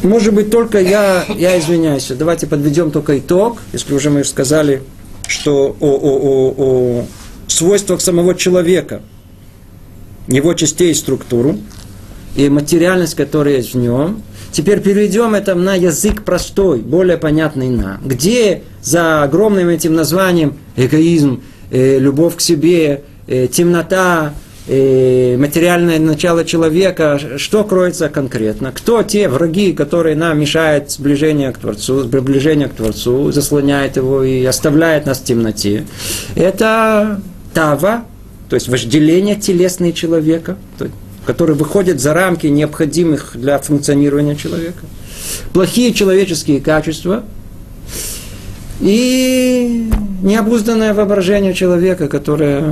[0.02, 4.82] Может быть, только я, я извиняюсь, давайте подведем только итог, если уже мы сказали,
[5.28, 7.06] что о, о, о, о
[7.46, 9.02] свойствах самого человека,
[10.26, 11.58] его частей и структуру,
[12.36, 14.22] и материальность, которая есть в нем.
[14.52, 18.00] Теперь переведем это на язык простой, более понятный нам.
[18.04, 24.34] Где за огромным этим названием эгоизм, э, любовь к себе, э, темнота,
[24.68, 28.72] э, материальное начало человека, что кроется конкретно?
[28.72, 34.44] Кто те враги, которые нам мешают сближение к Творцу, приближение к Творцу, заслоняет его и
[34.44, 35.86] оставляет нас в темноте?
[36.34, 37.22] Это
[37.54, 38.04] тава,
[38.50, 40.96] то есть вожделение телесное человека, то есть
[41.26, 44.84] который выходит за рамки необходимых для функционирования человека.
[45.52, 47.22] Плохие человеческие качества
[48.80, 49.90] и
[50.22, 52.64] необузданное воображение человека, которое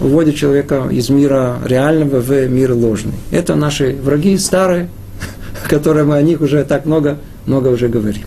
[0.00, 3.14] уводит человека из мира реального в мир ложный.
[3.30, 4.88] Это наши враги старые,
[5.68, 8.24] которые мы о них уже так много, много уже говорим.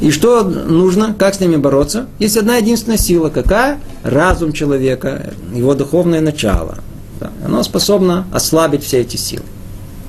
[0.00, 2.06] И что нужно, как с ними бороться?
[2.18, 3.28] Есть одна единственная сила.
[3.28, 3.78] Какая?
[4.02, 6.78] Разум человека, его духовное начало–
[7.22, 9.44] да, оно способно ослабить все эти силы.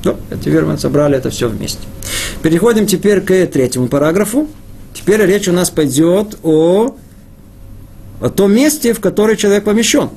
[0.04, 1.80] Ну, теперь мы собрали это все вместе.
[2.42, 4.48] Переходим теперь к третьему параграфу.
[4.94, 6.96] Теперь речь у нас пойдет о,
[8.20, 10.10] о том месте, в которое человек помещен.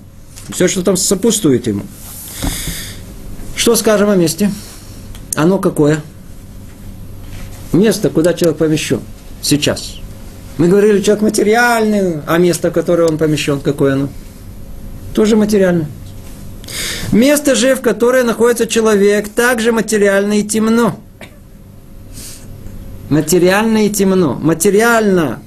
[0.51, 1.83] Все, что там сопутствует ему.
[3.55, 4.51] Что скажем о месте?
[5.35, 6.03] Оно какое?
[7.73, 9.01] Место, куда человек помещен
[9.43, 9.97] сейчас.
[10.57, 14.09] Мы говорили, человек материальный, а место, в которое он помещен, какое оно?
[15.15, 15.89] Тоже материальное.
[17.13, 20.99] Место же, в которое находится человек, также материально и темно.
[23.09, 24.35] Материально и темно.
[24.35, 25.41] Материально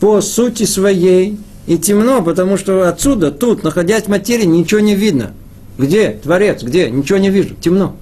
[0.00, 5.32] по сути своей и темно, потому что отсюда, тут, находясь в материи, ничего не видно.
[5.78, 6.62] Где Творец?
[6.62, 6.90] Где?
[6.90, 7.54] Ничего не вижу.
[7.54, 7.96] Темно.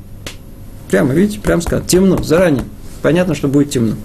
[0.91, 1.87] Прямо, видите, прямо сказано.
[1.87, 2.65] Темно, заранее.
[3.03, 3.97] Понятно, что будет темно.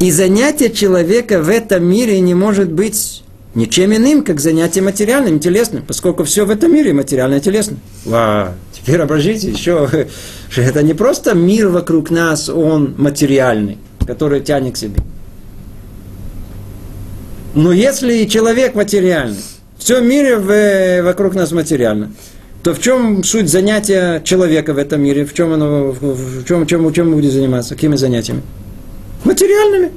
[0.00, 3.22] И занятие человека в этом мире не может быть
[3.54, 7.76] ничем иным, как занятие материальным, телесным, поскольку все в этом мире материально телесно.
[8.04, 9.88] Ва, теперь обожите еще,
[10.56, 15.00] это не просто мир вокруг нас, он материальный, который тянет к себе.
[17.54, 19.42] Но если человек материальный,
[19.78, 22.12] все в мире в, вокруг нас материально,
[22.62, 25.24] то в чем суть занятия человека в этом мире?
[25.24, 27.74] В чем оно, в чем, чем, чем мы будем заниматься?
[27.74, 28.42] Какими занятиями?
[29.24, 29.90] Материальными.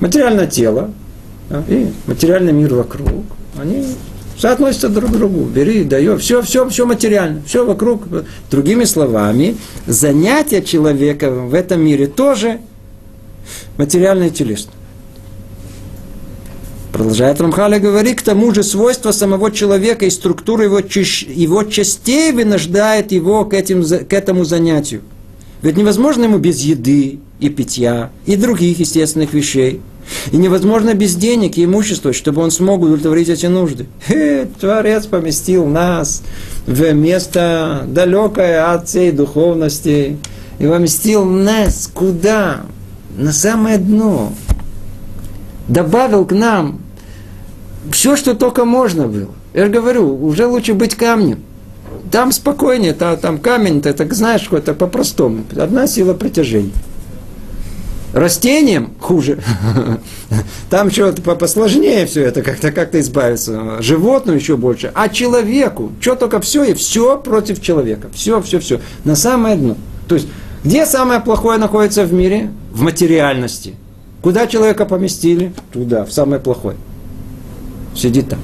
[0.00, 0.92] Материальное тело
[1.68, 3.24] и материальный мир вокруг,
[3.58, 3.84] они
[4.38, 5.44] соотносятся друг к другу.
[5.44, 8.04] Бери, дай, все, все, все материально, все вокруг.
[8.50, 12.60] Другими словами, занятие человека в этом мире тоже
[13.76, 14.74] материальное и телесное.
[16.92, 23.12] Продолжает Рамхаля говорить, к тому же свойства самого человека и структура его, его частей вынуждает
[23.12, 25.02] его к, этим, к этому занятию.
[25.62, 29.80] Ведь невозможно ему без еды и питья и других естественных вещей.
[30.32, 33.86] И невозможно без денег и имущества, чтобы он смог удовлетворить эти нужды.
[34.06, 36.22] Хе, Творец поместил нас
[36.66, 40.18] в место далекое от всей духовности.
[40.58, 42.62] И поместил нас куда?
[43.16, 44.32] На самое дно.
[45.68, 46.80] Добавил к нам
[47.90, 49.30] все, что только можно было.
[49.54, 51.40] Я же говорю, уже лучше быть камнем.
[52.10, 55.44] Там спокойнее, там, там камень, ты так знаешь, это по-простому.
[55.56, 56.72] Одна сила притяжения.
[58.12, 59.38] Растениям хуже.
[60.70, 63.82] Там что-то посложнее все это, как-то как-то избавиться.
[63.82, 64.90] Животному еще больше.
[64.94, 68.08] А человеку, что только все и все против человека.
[68.14, 68.80] Все, все, все.
[69.04, 69.76] На самое дно.
[70.08, 70.28] То есть,
[70.64, 72.50] где самое плохое находится в мире?
[72.72, 73.74] В материальности.
[74.22, 75.52] Куда человека поместили?
[75.72, 76.76] Туда, в самое плохое.
[77.94, 78.40] Сидит там.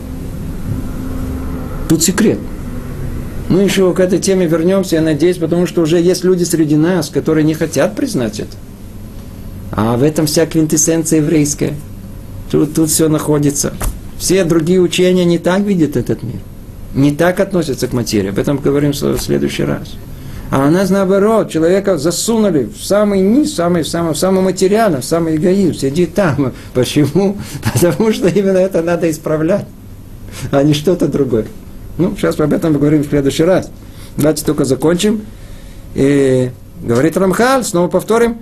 [1.89, 2.39] Тут секрет.
[3.49, 7.09] Мы еще к этой теме вернемся, я надеюсь, потому что уже есть люди среди нас,
[7.09, 8.57] которые не хотят признать это.
[9.77, 11.75] А в этом вся квинтэссенция еврейская.
[12.51, 13.75] Тут, тут все находится.
[14.19, 16.39] Все другие учения не так видят этот мир.
[16.95, 18.29] Не так относятся к материи.
[18.29, 19.95] Об этом говорим в следующий раз.
[20.51, 25.35] А у нас наоборот, человека засунули в самый низ, самый, самый, самый материально, в самый
[25.35, 26.53] эгоизм, сиди там.
[26.75, 27.37] Почему?
[27.73, 29.67] Потому что именно это надо исправлять,
[30.53, 31.47] а не что-то другое.
[31.99, 33.69] Ну, сейчас об этом поговорим в следующий раз.
[34.17, 35.23] Давайте только закончим.
[35.97, 38.37] И говорит Рамхаль, снова повторим,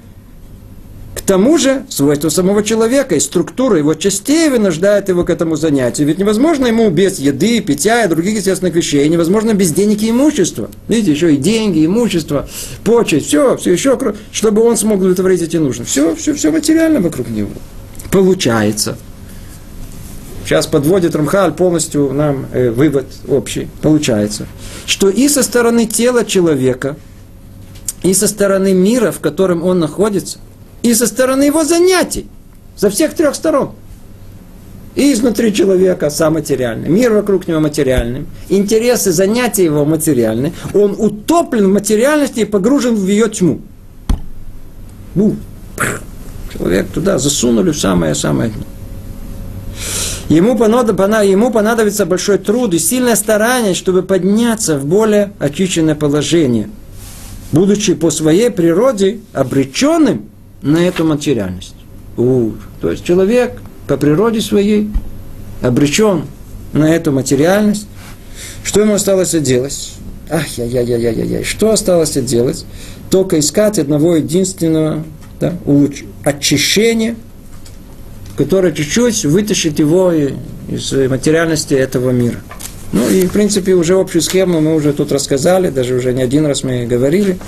[1.14, 6.06] к тому же, свойства самого человека и структура его частей вынуждает его к этому занятию.
[6.08, 10.70] Ведь невозможно ему без еды, питья и других естественных вещей, невозможно без денег и имущества.
[10.88, 12.48] Видите, еще и деньги, имущество,
[12.82, 13.98] почесть, все, все еще,
[14.32, 15.84] чтобы он смог удовлетворить эти нужды.
[15.84, 17.50] Все, все, все материально вокруг него.
[18.10, 18.96] Получается.
[20.46, 23.68] Сейчас подводит Рамхаль полностью нам э, вывод общий.
[23.82, 24.46] Получается,
[24.86, 26.96] что и со стороны тела человека,
[28.02, 30.38] и со стороны мира, в котором он находится–
[30.82, 32.26] и со стороны его занятий,
[32.76, 33.72] со всех трех сторон.
[34.94, 41.68] И изнутри человека сам материальный, мир вокруг него материальный, интересы, занятия его материальны, он утоплен
[41.68, 43.62] в материальности и погружен в ее тьму.
[45.14, 45.36] Бу.
[46.52, 48.64] Человек туда засунули в самое-самое дно.
[50.28, 56.68] Ему, ему понадобится большой труд и сильное старание, чтобы подняться в более очищенное положение,
[57.50, 60.31] будучи по своей природе обреченным
[60.62, 61.74] на эту материальность.
[62.16, 64.90] У, то есть человек по природе своей
[65.60, 66.24] обречен
[66.72, 67.86] на эту материальность.
[68.64, 69.92] Что ему осталось делать?
[70.30, 71.44] Ах, я, я, я, я, я, я.
[71.44, 72.64] Что осталось делать?
[73.10, 75.04] Только искать одного единственного
[75.40, 75.54] да,
[76.24, 77.16] очищения,
[78.36, 82.40] которое чуть-чуть вытащит его из материальности этого мира.
[82.92, 86.46] Ну и, в принципе, уже общую схему мы уже тут рассказали, даже уже не один
[86.46, 87.38] раз мы говорили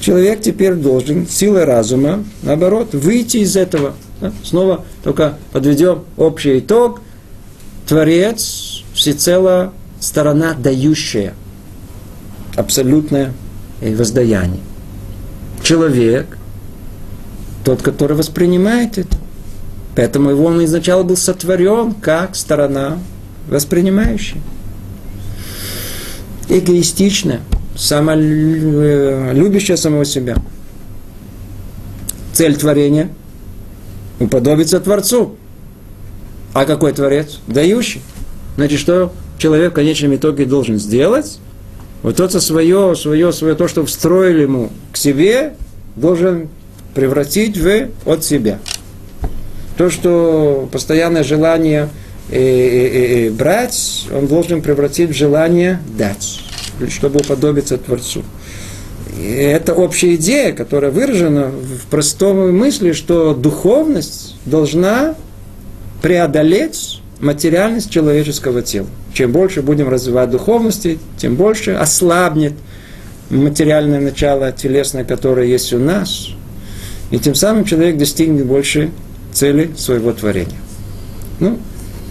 [0.00, 3.94] человек теперь должен силой разума, наоборот, выйти из этого.
[4.20, 4.32] Да?
[4.44, 7.00] Снова только подведем общий итог.
[7.86, 11.34] Творец всецело сторона дающая.
[12.56, 13.32] Абсолютное
[13.80, 14.60] воздаяние.
[15.62, 16.38] Человек,
[17.64, 19.16] тот, который воспринимает это.
[19.94, 22.98] Поэтому его он изначально был сотворен как сторона
[23.48, 24.40] воспринимающая.
[26.48, 27.40] Эгоистичная
[27.76, 30.36] самолюбящая самого себя.
[32.32, 33.10] Цель творения–
[34.20, 35.36] уподобиться Творцу.
[36.54, 37.40] А какой Творец?
[37.46, 38.02] Дающий.
[38.56, 41.38] Значит, что человек в конечном итоге должен сделать?
[42.02, 45.54] Вот то свое, свое, свое, то, что встроили ему к себе,
[45.96, 46.48] должен
[46.94, 48.58] превратить в от себя.
[49.76, 51.88] То, что постоянное желание
[52.30, 56.40] э, э, э, брать, он должен превратить в желание дать
[56.90, 58.22] чтобы уподобиться Творцу.
[59.18, 65.14] И это общая идея, которая выражена в простом мысли, что духовность должна
[66.00, 68.88] преодолеть материальность человеческого тела.
[69.12, 72.54] Чем больше будем развивать духовности, тем больше ослабнет
[73.30, 76.30] материальное начало телесное, которое есть у нас.
[77.10, 78.90] И тем самым человек достигнет больше
[79.32, 80.58] цели своего творения.
[81.38, 81.58] Ну,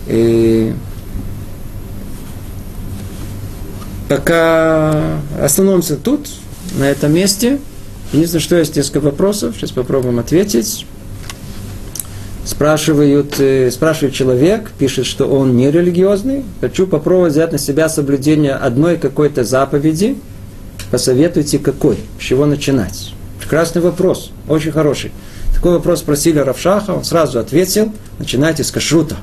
[0.08, 0.74] и
[4.12, 6.28] пока остановимся тут,
[6.78, 7.60] на этом месте.
[8.12, 10.86] Единственное, что есть несколько вопросов, сейчас попробуем ответить.
[12.44, 16.44] Спрашивают, э, спрашивает человек, пишет, что он не религиозный.
[16.60, 20.18] Хочу попробовать взять на себя соблюдение одной какой-то заповеди.
[20.90, 23.14] Посоветуйте, какой, с чего начинать.
[23.40, 25.14] Прекрасный вопрос, очень хороший.
[25.56, 29.16] Такой вопрос спросили Равшаха, он сразу ответил, начинайте с кашрута.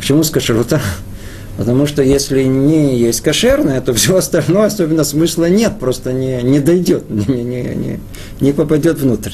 [0.00, 0.80] Почему с кашрута?
[1.56, 6.60] Потому что если не есть кошерное, то все остальное особенно смысла нет, просто не, не
[6.60, 8.00] дойдет, не, не, не,
[8.40, 9.32] не попадет внутрь.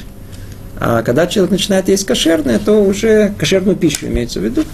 [0.79, 4.64] А когда человек начинает есть кошерное, то уже кошерную пищу имеется в виду.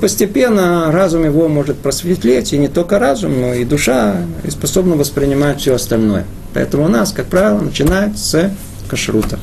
[0.00, 5.60] Постепенно разум его может просветлеть, и не только разум, но и душа, и способна воспринимать
[5.60, 6.24] все остальное.
[6.52, 8.50] Поэтому у нас, как правило, начинает с
[8.88, 9.38] кашрута.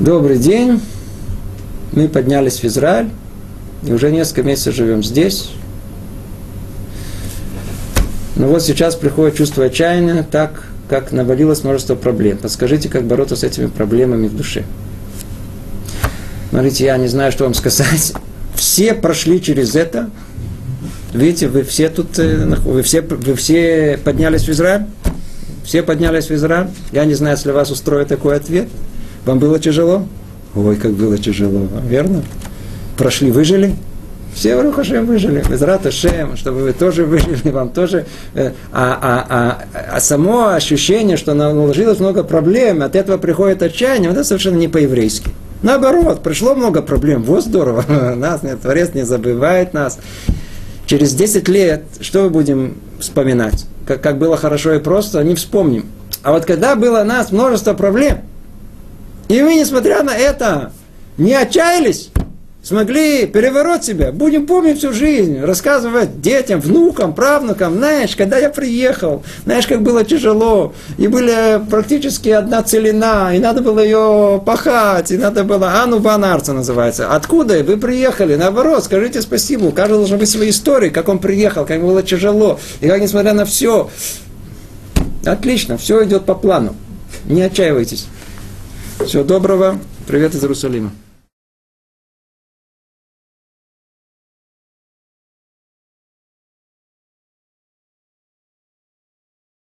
[0.00, 0.80] Добрый день.
[1.92, 3.10] Мы поднялись в Израиль,
[3.86, 5.50] и уже несколько месяцев живем здесь.
[8.36, 12.38] Но вот сейчас приходит чувство отчаяния, так как навалилось множество проблем.
[12.38, 14.64] Подскажите, как бороться с этими проблемами в душе.
[16.50, 18.12] Смотрите, я не знаю, что вам сказать.
[18.54, 20.10] Все прошли через это.
[21.12, 24.86] Видите, вы все тут, э, вы все, вы все поднялись в Израиль?
[25.64, 26.68] Все поднялись в Израиль?
[26.92, 28.68] Я не знаю, если вас устроит такой ответ.
[29.24, 30.06] Вам было тяжело?
[30.54, 32.22] Ой, как было тяжело, верно?
[32.96, 33.74] Прошли, выжили?
[34.34, 38.04] Все в Рухашем выжили, без Шем, чтобы вы тоже выжили, вам тоже.
[38.34, 44.10] Э, а, а, а, а само ощущение, что наложилось много проблем, от этого приходит отчаяние,
[44.10, 45.30] это совершенно не по-еврейски.
[45.62, 47.84] Наоборот, пришло много проблем, вот здорово,
[48.16, 49.98] нас нет, Творец не забывает нас.
[50.86, 53.66] Через 10 лет что мы будем вспоминать?
[53.86, 55.86] Как, как было хорошо и просто, не вспомним.
[56.24, 58.18] А вот когда было у нас множество проблем,
[59.28, 60.72] и мы, несмотря на это,
[61.16, 62.10] не отчаялись,
[62.64, 69.22] смогли переворот себя, будем помнить всю жизнь, рассказывать детям, внукам, правнукам, знаешь, когда я приехал,
[69.44, 75.18] знаешь, как было тяжело, и были практически одна целина, и надо было ее пахать, и
[75.18, 80.30] надо было, Ану Банарца называется, откуда вы приехали, наоборот, скажите спасибо, у каждого должны быть
[80.30, 83.90] свои истории, как он приехал, как ему было тяжело, и как, несмотря на все,
[85.26, 86.74] отлично, все идет по плану,
[87.26, 88.06] не отчаивайтесь.
[89.04, 90.92] Всего доброго, привет из Иерусалима.